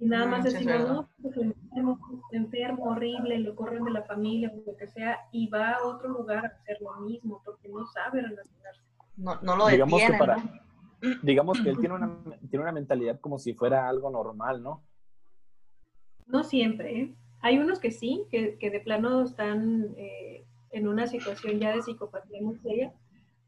[0.00, 2.00] Y nada Mm, más sí, decimos, no, pues enfermo,
[2.32, 6.08] enfermo, horrible, lo corren de la familia o lo que sea, y va a otro
[6.08, 8.82] lugar a hacer lo mismo porque no sabe relacionarse.
[9.16, 10.50] No, no lo Digamos que para- ¿no?
[11.22, 12.20] digamos que él tiene una,
[12.50, 14.82] tiene una mentalidad como si fuera algo normal, ¿no?
[16.26, 17.14] No siempre, ¿eh?
[17.40, 21.82] Hay unos que sí, que, que de plano están eh, en una situación ya de
[21.82, 22.92] psicopatía muy seria,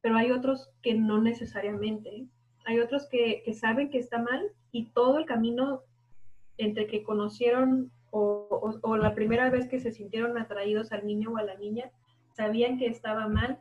[0.03, 2.27] pero hay otros que no necesariamente.
[2.67, 5.83] Hay otros que, que saben que está mal y todo el camino
[6.59, 11.33] entre que conocieron o, o- o la primera vez que se sintieron atraídos al niño
[11.33, 11.91] o a la niña,
[12.37, 13.59] sabían que estaba mal,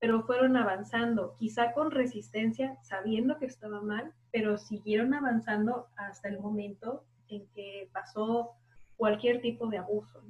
[0.00, 6.38] pero fueron avanzando, quizá con resistencia, sabiendo que estaba mal, pero siguieron avanzando hasta el
[6.38, 8.52] momento en que pasó
[8.96, 10.22] cualquier tipo de abuso.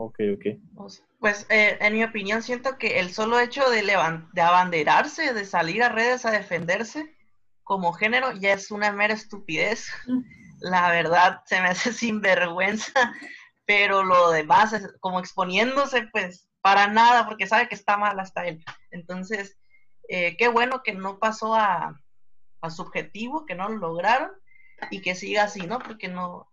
[0.00, 0.46] Ok, ok.
[1.18, 5.44] Pues eh, en mi opinión siento que el solo hecho de, levan- de abanderarse, de
[5.44, 7.16] salir a redes a defenderse
[7.64, 9.88] como género ya es una mera estupidez.
[10.06, 10.20] Mm.
[10.60, 13.12] La verdad se me hace sinvergüenza,
[13.66, 18.46] pero lo demás, es como exponiéndose, pues para nada, porque sabe que está mal hasta
[18.46, 18.64] él.
[18.90, 19.58] Entonces,
[20.08, 22.00] eh, qué bueno que no pasó a,
[22.60, 24.30] a su objetivo, que no lo lograron
[24.90, 25.80] y que siga así, ¿no?
[25.80, 26.48] Porque no,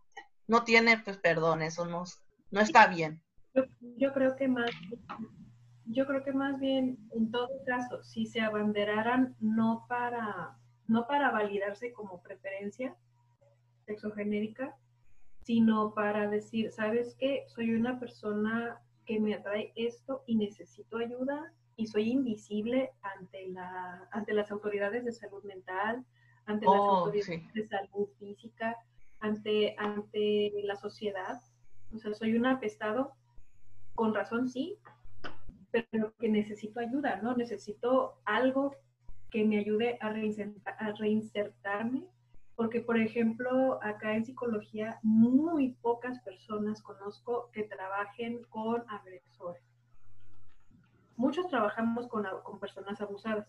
[0.48, 2.04] no tiene pues perdón, eso no,
[2.50, 3.22] no está bien.
[3.56, 3.64] Yo,
[3.98, 4.70] yo creo que más,
[5.86, 11.32] yo creo que más bien, en todo caso, si se abanderaran no para, no para
[11.32, 12.96] validarse como preferencia
[13.86, 14.76] sexogenérica,
[15.44, 17.44] sino para decir, ¿sabes qué?
[17.48, 24.08] Soy una persona que me atrae esto y necesito ayuda y soy invisible ante, la,
[24.12, 26.04] ante las autoridades de salud mental,
[26.46, 27.48] ante las Oh, autoridades sí.
[27.54, 28.76] de salud física,
[29.20, 31.40] ante, ante la sociedad.
[31.94, 33.14] O sea, soy un apestado,
[33.96, 34.78] con razón sí,
[35.72, 37.36] pero que necesito ayuda, ¿no?
[37.36, 38.76] Necesito algo
[39.30, 42.06] que me ayude a, reinserta- a reinsertarme,
[42.56, 49.64] porque, por ejemplo, acá en psicología, muy pocas personas conozco que trabajen con agresores.
[51.18, 53.48] Muchos trabajamos con, con personas abusadas,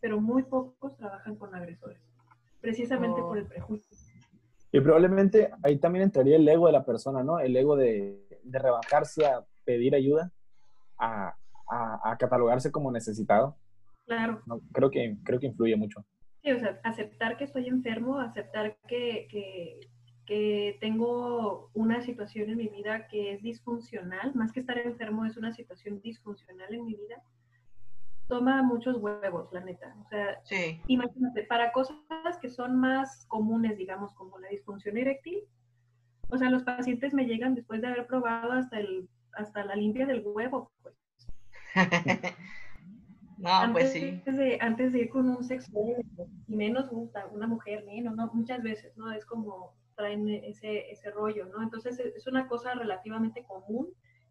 [0.00, 2.00] pero muy pocos trabajan con agresores,
[2.60, 3.28] precisamente Oh.
[3.28, 3.96] por el prejuicio.
[4.72, 7.38] Y probablemente ahí también entraría el ego de la persona, ¿no?
[7.38, 10.32] El ego de, de rebajarse a pedir ayuda,
[10.98, 11.34] a,
[11.70, 13.56] a- a catalogarse como necesitado.
[14.06, 14.60] Claro, ¿no?
[14.72, 16.04] Creo, que, creo que influye mucho.
[16.42, 19.80] Sí, o sea, aceptar que estoy enfermo, aceptar que, que,
[20.26, 25.36] que tengo una situación en mi vida que es disfuncional, más que estar enfermo, es
[25.36, 27.22] una situación disfuncional en mi vida,
[28.28, 29.94] toma muchos huevos, la neta.
[30.00, 30.80] O sea, Sí.
[30.86, 31.96] imagínate, para cosas
[32.40, 35.44] que son más comunes, digamos, como la disfunción eréctil,
[36.28, 40.06] o sea, los pacientes me llegan después de haber probado hasta, el, hasta la limpia
[40.06, 40.94] del huevo, pues.
[43.38, 44.22] no, antes, pues sí.
[44.30, 46.02] de, antes de ir con un sexólogo,
[46.46, 49.10] y menos gusta una mujer, menos, no, muchas veces, ¿no?
[49.12, 51.62] Es como traen ese, ese rollo, ¿no?
[51.62, 53.88] Entonces es una cosa relativamente común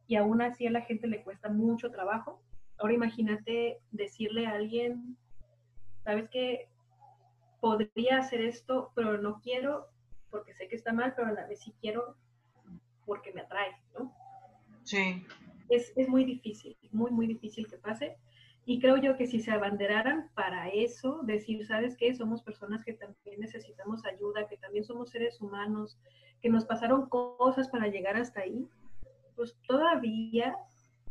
[0.08, 2.42] y aún así a la gente le cuesta mucho trabajo.
[2.78, 5.18] Ahora imagínate decirle a alguien,
[6.04, 6.68] ¿sabes qué?
[7.60, 9.88] Podría hacer esto, pero no quiero
[10.32, 12.16] porque sé que está mal, pero a la vez sí quiero
[13.06, 14.16] porque me atrae, ¿no?
[14.84, 15.26] Sí.
[15.70, 18.18] Es, es muy difícil, muy, muy difícil que pase.
[18.66, 22.14] Y creo yo que si se abanderaran para eso, decir, ¿sabes qué?
[22.14, 25.98] Somos personas que también necesitamos ayuda, que también somos seres humanos,
[26.42, 28.68] que nos pasaron cosas para llegar hasta ahí,
[29.36, 30.56] pues todavía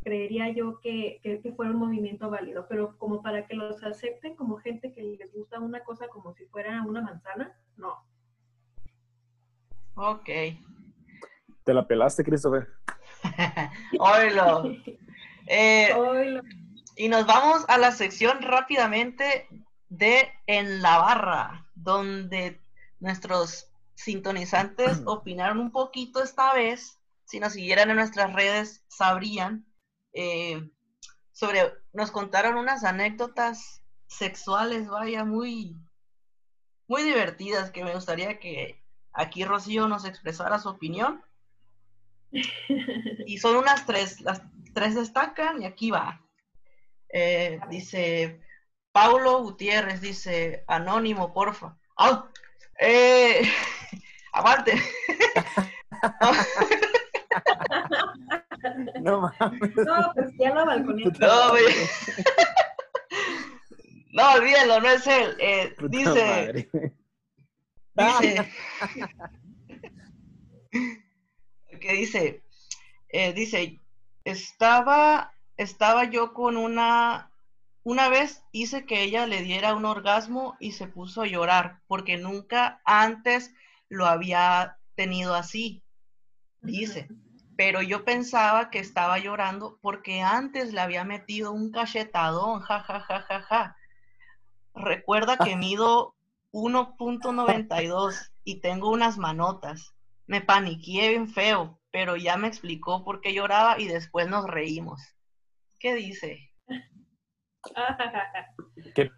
[0.03, 4.35] creería yo que, que, que, fuera un movimiento válido, pero como para que los acepten
[4.35, 7.97] como gente que les gusta una cosa como si fuera una manzana, no.
[9.95, 10.29] Ok.
[11.65, 12.69] Te la pelaste, Christopher.
[13.99, 14.77] Oilo.
[15.47, 16.43] Eh, Oilo.
[16.97, 19.49] y nos vamos a la sección rápidamente
[19.89, 22.61] de En la Barra, donde
[23.01, 26.99] nuestros sintonizantes opinaron un poquito esta vez.
[27.25, 29.67] Si nos siguieran en nuestras redes, sabrían.
[30.13, 30.69] eh,
[31.33, 35.77] sobre, nos contaron unas anécdotas sexuales, vaya, muy,
[36.87, 41.23] muy divertidas, que me gustaría que aquí Rocío nos expresara su opinión.
[43.27, 44.43] Y son unas tres, las
[44.75, 46.25] tres destacan y aquí va.
[47.09, 48.41] Eh, dice
[48.93, 51.77] Paulo Gutiérrez, dice Anónimo, porfa.
[51.97, 52.29] ¡Au!
[52.79, 53.43] Eh,
[54.33, 54.75] aguante.
[59.01, 59.75] No mames.
[59.75, 61.05] No, pues ya lo balconé.
[61.19, 61.53] No.
[64.13, 65.37] No, olvídalo, no es él.
[65.39, 66.69] Eh, dice,
[67.95, 68.21] madre.
[68.21, 68.53] dice,
[71.81, 72.43] que dice,
[73.09, 73.81] eh, dice,
[74.25, 77.31] estaba, estaba yo con una,
[77.83, 82.17] una vez hice que ella le diera un orgasmo y se puso a llorar porque
[82.17, 83.53] nunca antes
[83.89, 85.83] lo había tenido así,
[86.61, 87.09] dice.
[87.57, 93.01] Pero yo pensaba que estaba llorando porque antes le había metido un cachetadón, ja, ja,
[93.01, 93.77] ja, ja, ja.
[94.75, 96.15] Recuerda que mido
[96.53, 99.95] 1.92 y tengo unas manotas.
[100.31, 105.03] Me paniqué bien feo, pero ya me explicó por qué lloraba y después nos reímos.
[105.81, 106.53] ¿Qué dice?
[108.95, 109.11] Que-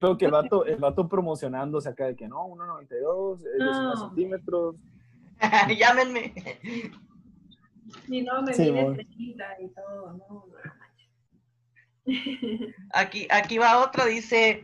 [0.00, 3.96] Creo que el vato, el vato promocionándose acá de que no, 1.92, es 19 No.
[3.96, 4.76] centímetros.
[5.78, 6.32] Llámenme.
[8.06, 8.94] Y no, me Sí, mide mon.
[8.94, 10.44] 30 y todo, no, no.
[12.94, 14.62] Aquí, aquí va otra, dice,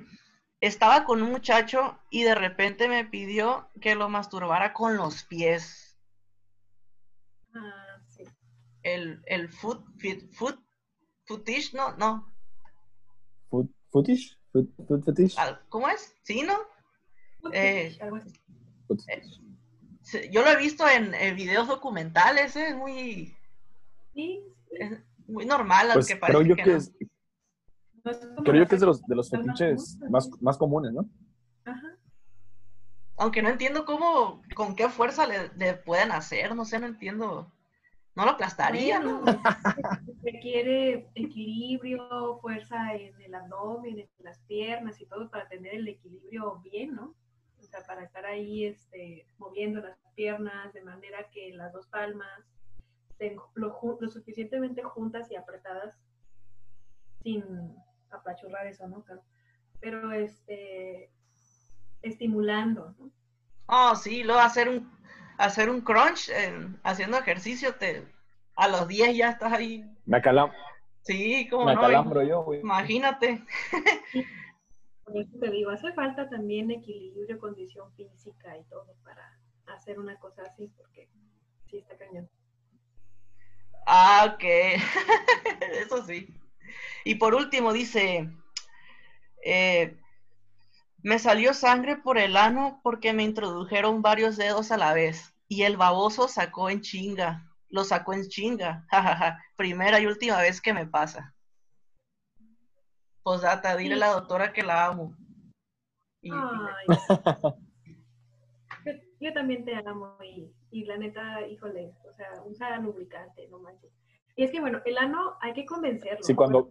[0.66, 5.98] estaba con un muchacho y de repente me pidió que lo masturbara con los pies.
[7.54, 8.24] Ah, sí.
[8.82, 10.58] El, el foot, fit- foot,
[11.26, 12.34] footish, no, no.
[13.50, 15.36] Foot, footish, foot, foot fetish.
[15.68, 16.14] ¿Cómo es?
[16.22, 16.58] ¿Sí, no?
[17.52, 18.32] Eh, Algo así.
[18.88, 19.02] Foot-
[20.02, 22.68] Sí, Yo lo he visto en, eh, videos documentales, ¿eh?
[22.68, 23.34] es muy,
[24.12, 24.76] Sí, sí.
[24.78, 26.76] es muy normal, Pues aunque creo parece yo que que no.
[26.76, 27.08] es, No
[28.11, 31.09] es como creo yo que es de los, de los fetiches más, más comunes, ¿no?
[31.64, 31.96] Ajá.
[33.16, 37.50] Aunque no entiendo cómo, con qué fuerza le, le pueden hacer, no sé, no entiendo.
[38.16, 39.42] No lo aplastaría, Bueno, ¿no?
[40.22, 46.61] requiere equilibrio, fuerza en el abdomen, en las piernas y todo para tener el equilibrio
[46.61, 47.14] bien, ¿no?
[47.61, 52.28] O sea, para estar ahí este, moviendo las piernas de manera que las dos palmas
[53.11, 55.96] estén lo, lo suficientemente juntas y apretadas
[57.22, 57.42] sin
[58.16, 59.04] apachurrar eso, ¿no?
[59.80, 61.10] Pero este,
[62.02, 63.10] estimulando, ¿no?
[63.66, 64.90] Oh, sí, luego hacer un,
[65.38, 68.06] hacer un crunch eh, haciendo ejercicio, te,
[68.56, 69.84] a los 10 ya estás ahí.
[70.06, 70.50] Me, acalam
[71.02, 71.80] Sí, como me no.
[71.80, 72.60] acalambro yo, güey.
[72.60, 73.42] Imagínate.
[75.04, 80.16] Por eso te digo, hace falta también equilibrio, condición física y todo para hacer una
[80.18, 81.08] cosa así, porque
[81.70, 82.28] sí está cañón.
[83.86, 84.44] Ah, ok.
[85.74, 86.34] Eso sí.
[87.05, 88.29] Y por último dice,
[89.45, 89.97] eh,
[91.03, 95.62] me salió sangre por el ano porque me introdujeron varios dedos a la vez y
[95.62, 100.72] el baboso sacó en chinga, lo sacó en chinga, jajaja, primera y última vez que
[100.72, 101.35] me pasa.
[103.22, 105.14] Posdata, dile a la doctora que la amo.
[106.20, 106.97] Y- y- Ay,
[108.85, 113.59] yo, yo también te amo y, y la neta, híjole, o sea, usa lubricante, no
[113.61, 113.91] manches.
[114.37, 116.24] Y es que bueno, el ano hay que convencerlo.
[116.37, 116.70] Cuando,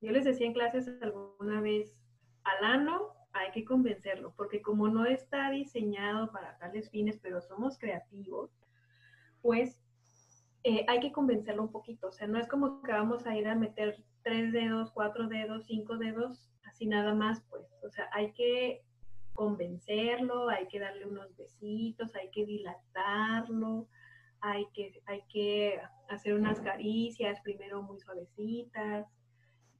[0.00, 2.02] Yo les decía en clases alguna vez,
[2.44, 7.78] al ano hay que convencerlo, porque como no está diseñado para tales fines, pero somos
[7.78, 8.50] creativos,
[9.42, 9.78] pues
[10.64, 12.08] eh, hay que convencerlo un poquito.
[12.08, 15.66] O sea, no es como que vamos a ir a meter tres dedos, cuatro dedos,
[15.66, 17.64] cinco dedos, así nada más, pues.
[17.84, 18.82] O sea, hay que
[19.32, 23.88] convencerlo, hay que darle unos besitos, hay que dilatarlo,
[24.40, 29.06] hay que, hay que hacer unas caricias, primero muy suavecitas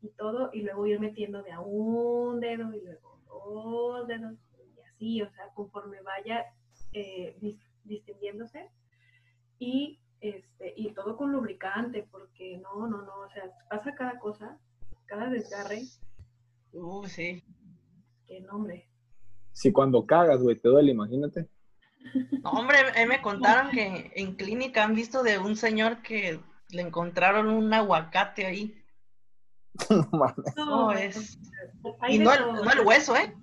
[0.02, 4.34] y todo, y luego ir metiendo de a un dedo y luego dos dedos
[4.76, 6.44] y así, o sea, conforme vaya
[6.92, 7.36] eh,
[7.84, 8.70] distinguiéndose
[9.58, 14.58] y este y todo con lubricante porque no no no o sea pasa cada cosa
[15.06, 15.82] cada desgarre.
[16.72, 17.44] Uh sí.
[18.26, 18.88] Qué nombre
[19.52, 21.48] si cuando cagas güey te duele imagínate
[22.42, 26.40] no, hombre me contaron que en clínica han visto de un señor que
[26.70, 28.84] le encontraron un aguacate ahí
[30.56, 31.38] no, es
[32.08, 33.34] y no el, no el hueso eh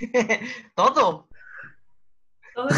[0.74, 1.28] todo
[2.54, 2.76] todo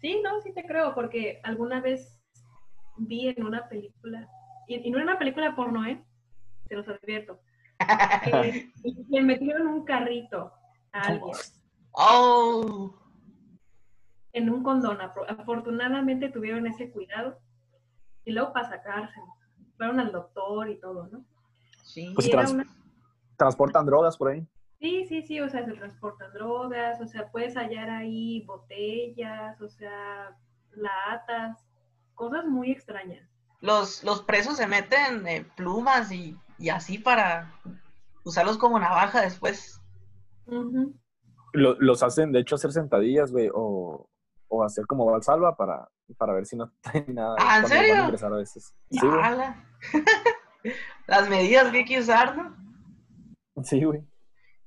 [0.00, 2.18] Sí, no, sí te creo, porque alguna vez
[2.96, 4.28] vi en una película,
[4.66, 6.02] y, no era una película porno, ¿eh?
[6.68, 7.40] Se los advierto.
[8.24, 8.70] que
[9.08, 10.52] le metieron un carrito
[10.92, 11.36] a alguien.
[11.92, 12.94] Oh.
[14.32, 14.98] En un condón.
[15.00, 17.38] Afortunadamente tuvieron ese cuidado.
[18.24, 19.20] Y luego para sacarse.
[19.76, 21.24] Fueron al doctor y todo, ¿no?
[21.84, 22.12] Sí.
[22.14, 22.30] Pues
[23.36, 24.46] transportan drogas por ahí.
[24.80, 29.68] Sí, sí, sí, o sea, se transportan drogas, o sea, puedes hallar ahí botellas, o
[29.68, 30.36] sea,
[30.72, 31.66] latas,
[32.14, 33.26] cosas muy extrañas.
[33.60, 36.36] Los, los presos se meten eh, plumas y,
[36.70, 37.50] así para
[38.24, 39.80] usarlos como navaja después.
[41.52, 44.09] los hacen, de hecho, hacer sentadillas, güey, o,
[44.64, 45.88] hacer como valsalva para,
[46.18, 47.36] para ver si no traen nada.
[47.38, 47.94] ¿Ah, ¿En serio?
[48.04, 48.74] a veces.
[48.90, 48.98] Sí,
[51.06, 52.56] Las medidas que hay que usar, ¿no?
[53.64, 54.04] Sí, güey.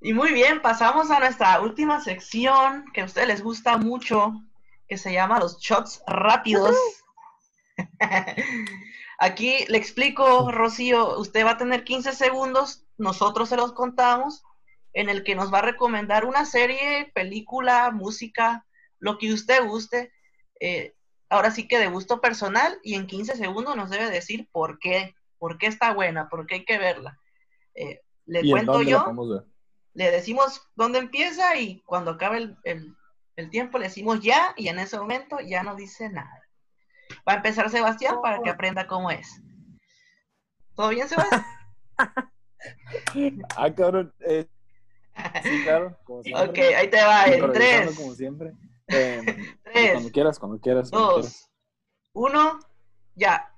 [0.01, 4.33] Y muy bien, pasamos a nuestra última sección que a ustedes les gusta mucho,
[4.87, 6.75] que se llama los shots rápidos.
[9.19, 14.43] Aquí le explico, Rocío, usted va a tener 15 segundos, nosotros se los contamos,
[14.91, 18.65] en el que nos va a recomendar una serie, película, música,
[19.03, 20.13] lo que usted guste.
[20.61, 20.95] Eh,
[21.29, 25.13] ahora sí que de gusto personal y en 15 segundos nos debe decir por qué,
[25.37, 27.19] por qué está buena, por qué hay que verla.
[27.75, 29.13] Eh, le cuento yo
[29.93, 32.95] le decimos dónde empieza y cuando acabe el,
[33.51, 36.41] tiempo le decimos ya y en ese momento ya no dice nada.
[37.27, 39.41] Va a empezar Sebastián para que aprenda cómo es.
[40.75, 41.45] ¿Todo bien, Sebastián?
[43.57, 44.13] ah, cabrón.
[44.21, 44.47] Eh,
[45.43, 45.99] sí, claro.
[46.05, 47.25] ok, ahí te va.
[47.25, 47.95] En tres.
[47.97, 48.53] Como siempre.
[49.25, 49.93] Eh, tres.
[49.93, 50.91] Cuando quieras, cuando quieras.
[50.91, 51.49] dos.
[52.13, 52.59] Uno.
[53.15, 53.49] Ya.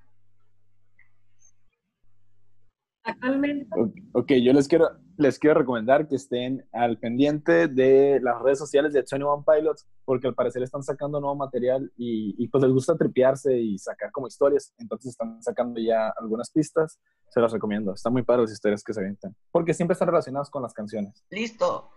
[3.03, 3.67] Actualmente.
[4.13, 8.93] Ok, yo les quiero, les quiero recomendar que estén al pendiente de las redes sociales
[8.93, 13.55] de 21 Pilots, porque al parecer están sacando nuevo material y, pues les gusta tripearse
[13.57, 17.93] y sacar como historias, entonces están sacando ya algunas pistas, se las recomiendo.
[17.93, 21.23] Están muy padres las historias que se avientan, porque siempre están relacionadas con las canciones.
[21.29, 21.91] Listo.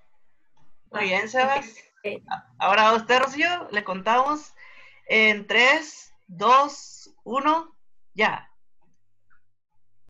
[0.90, 1.76] Muy bien, Sebas.
[2.58, 4.54] Ahora a usted, Rocío, le contamos
[5.08, 7.76] en 3, 2, 1,
[8.14, 8.50] ya.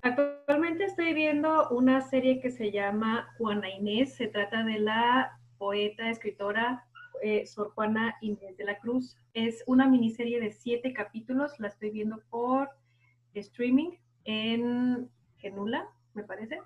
[0.02, 4.14] Actualmente estoy viendo una serie que se llama Juana Inés.
[4.14, 6.86] Se trata de la poeta, escritora
[7.22, 9.16] eh, Sor Juana Inés de la Cruz.
[9.34, 11.58] Es una miniserie de siete capítulos.
[11.58, 12.70] La estoy viendo por
[13.34, 13.90] streaming
[14.24, 16.60] en Genula, me parece.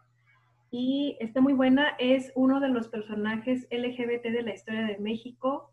[0.74, 1.94] Y está muy buena.
[1.98, 5.70] Es uno de los personajes LGBT de la historia de México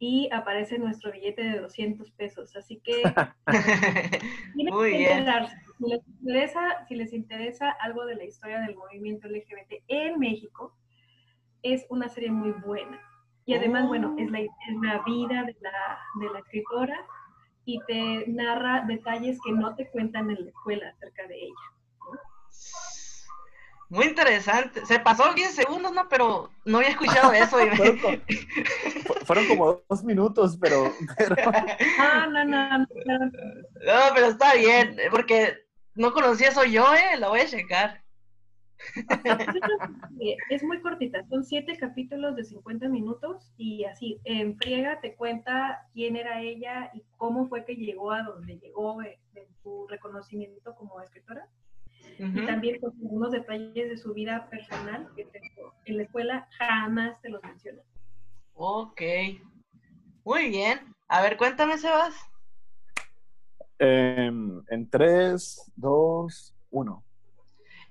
[0.00, 2.56] y aparece nuestro billete de 200 pesos.
[2.56, 3.04] Así que
[4.56, 5.24] Muy bien.
[5.78, 10.76] Si les, interesa, si les interesa algo de la historia del movimiento LGBT en México,
[11.62, 13.00] es una serie muy buena.
[13.46, 14.50] Y además, bueno, es la, es
[14.82, 16.98] la vida de la, de la escritora
[17.64, 22.91] y te narra detalles que no te cuentan en la escuela acerca de ella.
[23.92, 24.86] Muy interesante.
[24.86, 26.08] Se pasó 10 segundos, ¿no?
[26.08, 27.58] Pero no había escuchado eso.
[29.26, 30.90] fueron, como, dos minutos, pero...
[31.98, 32.86] No, no, no, no.
[32.86, 35.58] No, pero está bien, porque
[35.94, 37.18] no conocía eso yo, ¿eh?
[37.18, 38.02] Lo voy a checar.
[40.48, 45.86] Es muy cortita, son siete capítulos de 50 minutos y así, en friega te cuenta
[45.92, 49.18] quién era ella y cómo fue que llegó a donde llegó en
[49.62, 51.46] su reconocimiento como escritora.
[52.18, 55.26] Y también con algunos detalles de su vida personal que
[55.86, 57.82] en la escuela jamás te los menciona.
[58.54, 59.02] Ok.
[60.24, 60.94] Muy bien.
[61.08, 62.14] A ver, cuéntame, Sebas.
[63.78, 67.04] Em, en 3, 2, 1.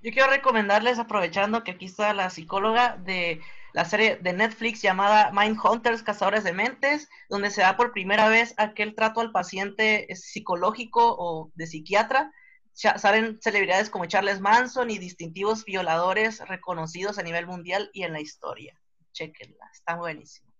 [0.02, 3.40] Yo quiero recomendarles, aprovechando que aquí está la psicóloga de
[3.72, 8.28] la serie de Netflix llamada Mind Hunters, Cazadores de Mentes, donde se da por primera
[8.28, 12.32] vez aquel trato al paciente psicológico o de psiquiatra
[12.72, 18.20] salen celebridades como Charles Manson y distintivos violadores reconocidos a nivel mundial y en la
[18.20, 18.78] historia.
[19.12, 20.52] chequenla, está buenísimo.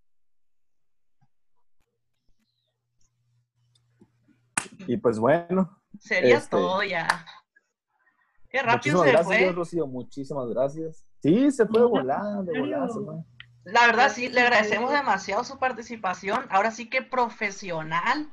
[4.87, 5.79] Y pues bueno.
[5.99, 7.07] Sería este, todo ya.
[8.51, 9.53] Qué rápido muchísimas se gracias, fue.
[9.53, 11.07] Rocío, muchísimas gracias.
[11.23, 13.15] Sí, se fue volando, volando, se fue.
[13.65, 16.47] La verdad, sí, le agradecemos demasiado su participación.
[16.51, 18.31] Ahora sí que profesional.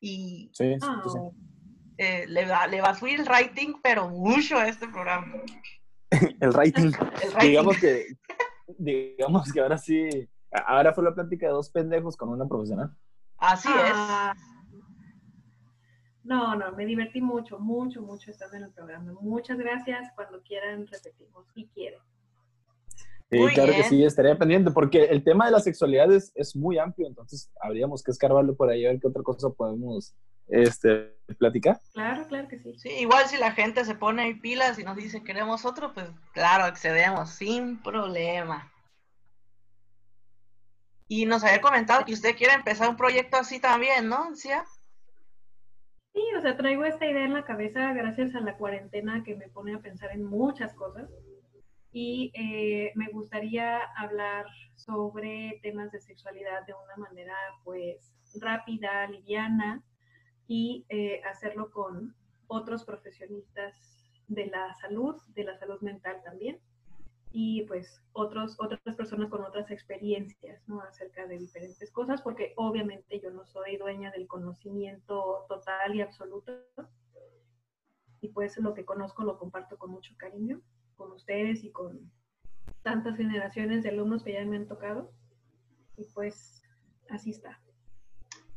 [0.00, 1.49] Y sí, sí, sí.
[2.02, 5.34] Eh, le, va, le va a subir el rating, pero mucho a este programa.
[6.40, 6.86] el, rating.
[6.86, 7.48] el rating.
[7.48, 8.06] Digamos que,
[8.78, 10.08] digamos que ahora sí,
[10.50, 12.90] ahora fue la plática de dos pendejos con una profesional.
[13.36, 14.32] Así Ah,
[16.24, 19.12] No, no, me divertí mucho, mucho, mucho estando en el programa.
[19.20, 20.10] Muchas gracias.
[20.14, 22.00] Cuando quieran, repetimos, si quieren.
[23.30, 26.56] Sí, Muy claro que sí, estaría pendiente, porque el tema de la sexualidad es, es
[26.56, 30.16] muy amplio, entonces habríamos que escarbarlo por ahí a ver qué otra cosa podemos
[30.50, 31.80] este, platicar.
[31.92, 32.76] Claro, claro que sí.
[32.78, 36.08] Sí, igual si la gente se pone ahí pilas y nos dice queremos otro, pues
[36.32, 38.70] claro, accedemos sin problema.
[41.08, 44.30] Y nos había comentado que usted quiere empezar un proyecto así también, ¿no?
[44.30, 44.64] ¿Decía?
[46.12, 49.48] Sí, o sea, traigo esta idea en la cabeza gracias a la cuarentena que me
[49.48, 51.08] pone a pensar en muchas cosas.
[51.92, 54.46] Y eh, me gustaría hablar
[54.76, 59.82] sobre temas de sexualidad de una manera, pues, rápida, liviana
[60.50, 62.16] y eh, hacerlo con
[62.48, 63.72] otros profesionistas
[64.26, 66.58] de la salud, de la salud mental también,
[67.30, 70.80] y pues otros, otras personas con otras experiencias, ¿no?
[70.80, 76.52] Acerca de diferentes cosas, porque obviamente yo no soy dueña del conocimiento total y absoluto,
[78.20, 80.60] y pues lo que conozco lo comparto con mucho cariño
[80.96, 82.10] con ustedes y con
[82.82, 85.12] tantas generaciones de alumnos que ya me han tocado,
[85.96, 86.60] y pues
[87.08, 87.62] así está.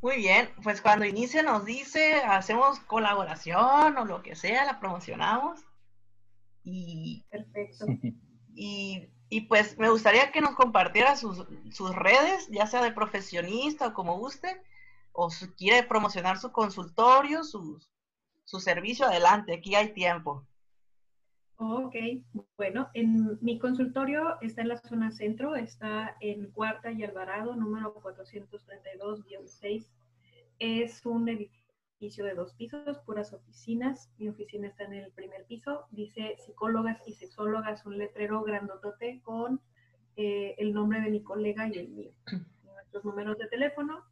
[0.04, 5.62] Muy bien, pues cuando inicie nos dice, hacemos colaboración o lo que sea, la promocionamos.
[6.62, 7.86] Y, Perfecto.
[8.54, 13.88] y, y pues me gustaría que nos compartiera sus, sus redes, ya sea de profesionista
[13.88, 14.62] o como guste,
[15.14, 17.82] o si quiere promocionar su consultorio, su,
[18.44, 20.46] su servicio, adelante, aquí hay tiempo.
[21.66, 21.96] Ok,
[22.58, 27.96] bueno, en mi consultorio está en la zona centro, está en Cuarta y Alvarado, número
[28.02, 29.90] 432-6.
[30.60, 34.12] Es un edificio de dos pisos, puras oficinas.
[34.18, 35.86] Mi oficina está en el primer piso.
[35.92, 39.62] Dice psicólogas y sexólogas, un letrero grandotote con
[40.18, 42.12] eh, el nombre de mi colega y el mío.
[42.66, 44.04] Nuestros números de teléfono.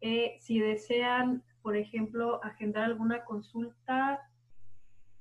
[0.00, 4.26] Eh, si desean, por ejemplo, agendar alguna consulta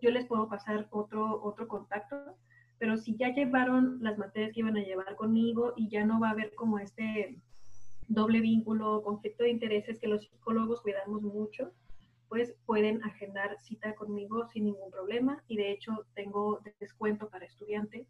[0.02, 2.38] yo les puedo pasar otro, otro contacto,
[2.80, 6.30] pero si ya llevaron las materias que iban a llevar conmigo y ya no va
[6.30, 7.40] a haber como este
[8.08, 11.74] doble vínculo, conflicto de intereses que los psicólogos cuidamos mucho,
[12.30, 15.44] pues pueden agendar cita conmigo sin ningún problema.
[15.48, 18.08] Y de hecho tengo descuento para estudiante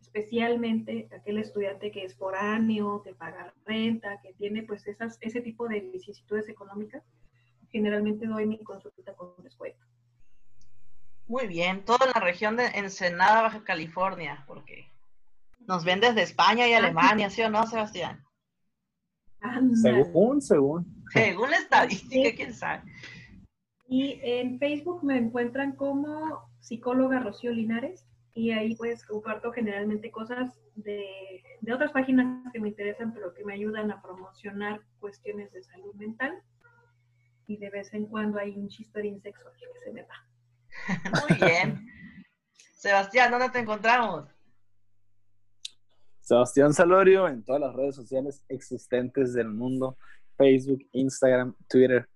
[0.00, 5.68] especialmente aquel estudiante que es foráneo, que paga renta, que tiene pues esas, ese tipo
[5.68, 7.02] de vicisitudes económicas,
[7.70, 9.84] generalmente doy mi consulta con descuento.
[11.26, 14.90] Muy bien, todo en la región de Ensenada, Baja California, porque
[15.60, 18.24] nos ven desde España y Alemania, ¿sí o no, Sebastián?
[19.80, 21.04] Según, según.
[21.12, 22.82] Según la estadística, quién sabe.
[23.88, 30.60] Y en Facebook me encuentran como psicóloga Rocío Linares y ahí pues comparto generalmente cosas
[30.76, 35.62] de, de otras páginas que me interesan pero que me ayudan a promocionar cuestiones de
[35.62, 36.40] salud mental
[37.46, 40.30] y de vez en cuando hay un chistorín sexual que se me va.
[41.28, 41.86] Muy bien.
[42.74, 44.28] Sebastián, ¿dónde te encontramos?
[46.20, 49.98] Sebastián Salorio en todas las redes sociales existentes del mundo.
[50.36, 52.08] Facebook, Instagram, Twitter,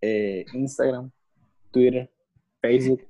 [0.00, 1.10] eh, Instagram,
[1.70, 2.12] Twitter,
[2.64, 3.06] Facebook.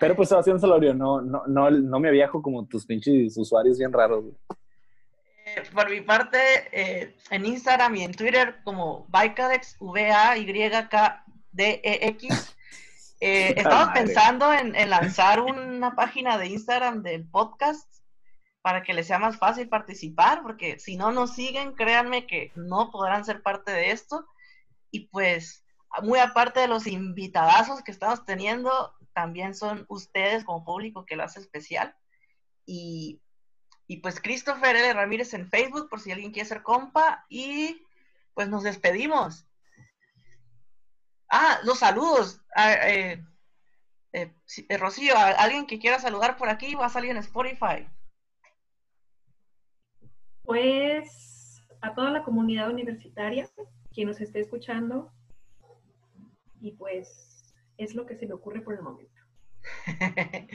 [0.00, 3.92] Pero pues Sebastián Salorio, no, no, no, no me viajo como tus pinches usuarios bien
[3.92, 4.24] raros.
[4.24, 4.34] güey.
[5.46, 6.38] Eh, por mi parte,
[6.72, 10.96] eh, en Instagram y en Twitter como Vycadex, V-A-Y-K-D-E-X.
[13.20, 17.88] Eh, estamos pensando en, en lanzar una página de Instagram del podcast
[18.60, 22.90] para que les sea más fácil participar, porque si no nos siguen, créanme que no
[22.90, 24.26] podrán ser parte de esto.
[24.90, 25.64] Y pues,
[26.02, 31.24] muy aparte de los invitadazos que estamos teniendo, también son ustedes como público que lo
[31.24, 31.96] hace especial.
[32.66, 33.20] Y,
[33.86, 34.92] y pues Christopher L.
[34.92, 37.24] Ramírez en Facebook, por si alguien quiere ser compa.
[37.28, 37.82] Y
[38.34, 39.46] pues nos despedimos.
[41.28, 42.40] Ah, los saludos.
[42.54, 43.24] Ah, eh,
[44.12, 44.32] eh,
[44.68, 47.88] eh, Rocío, alguien que quiera saludar por aquí va a salir en Spotify.
[50.44, 53.48] Pues a toda la comunidad universitaria,
[53.92, 55.12] quien nos esté escuchando,
[56.60, 59.20] y pues es lo que se me ocurre por el momento.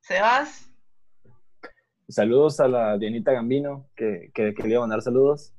[0.00, 0.70] Sebas.
[2.08, 5.54] Saludos a la Dianita Gambino, que, que quería mandar saludos,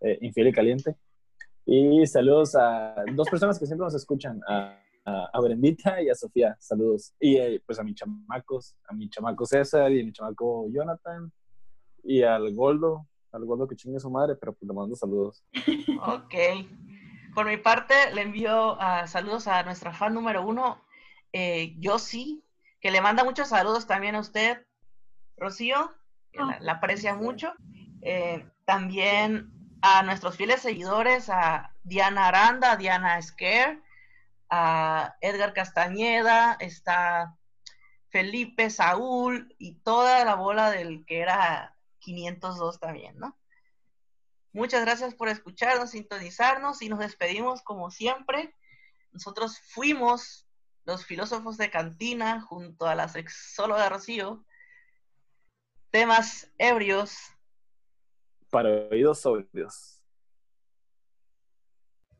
[0.00, 0.96] eh, infiel y caliente.
[1.64, 6.56] Y saludos a dos personas que siempre nos escuchan, a, a, Brendita y a Sofía,
[6.58, 7.14] saludos.
[7.18, 11.32] Y eh, pues a mis chamacos, a mi chamaco César y a mi chamaco Jonathan
[12.04, 15.44] y al Goldo, al Goldo que chingue su madre, pero pues le mando saludos.
[16.02, 16.34] Ok.
[17.34, 20.82] Por mi parte, le envío uh, saludos a nuestra fan número uno,
[21.32, 22.42] eh, Yossi,
[22.80, 24.66] que le manda muchos saludos también a usted,
[25.36, 25.94] Rocío,
[26.32, 27.52] que la, aprecia mucho.
[28.02, 29.50] Eh, también
[29.82, 33.80] a nuestros fieles seguidores, a Diana Aranda, a Diana Scare,
[34.48, 37.36] a Edgar Castañeda, está
[38.08, 43.36] Felipe, Saúl y toda la bola del que era 502 también, ¿no?
[44.52, 48.54] Muchas gracias por escucharnos, sintonizarnos y nos despedimos como siempre.
[49.12, 50.46] Nosotros fuimos
[50.84, 54.44] los filósofos de cantina junto a la sexóloga Rocío.
[55.90, 57.16] Temas ebrios.
[58.50, 59.99] Para oídos sobrios.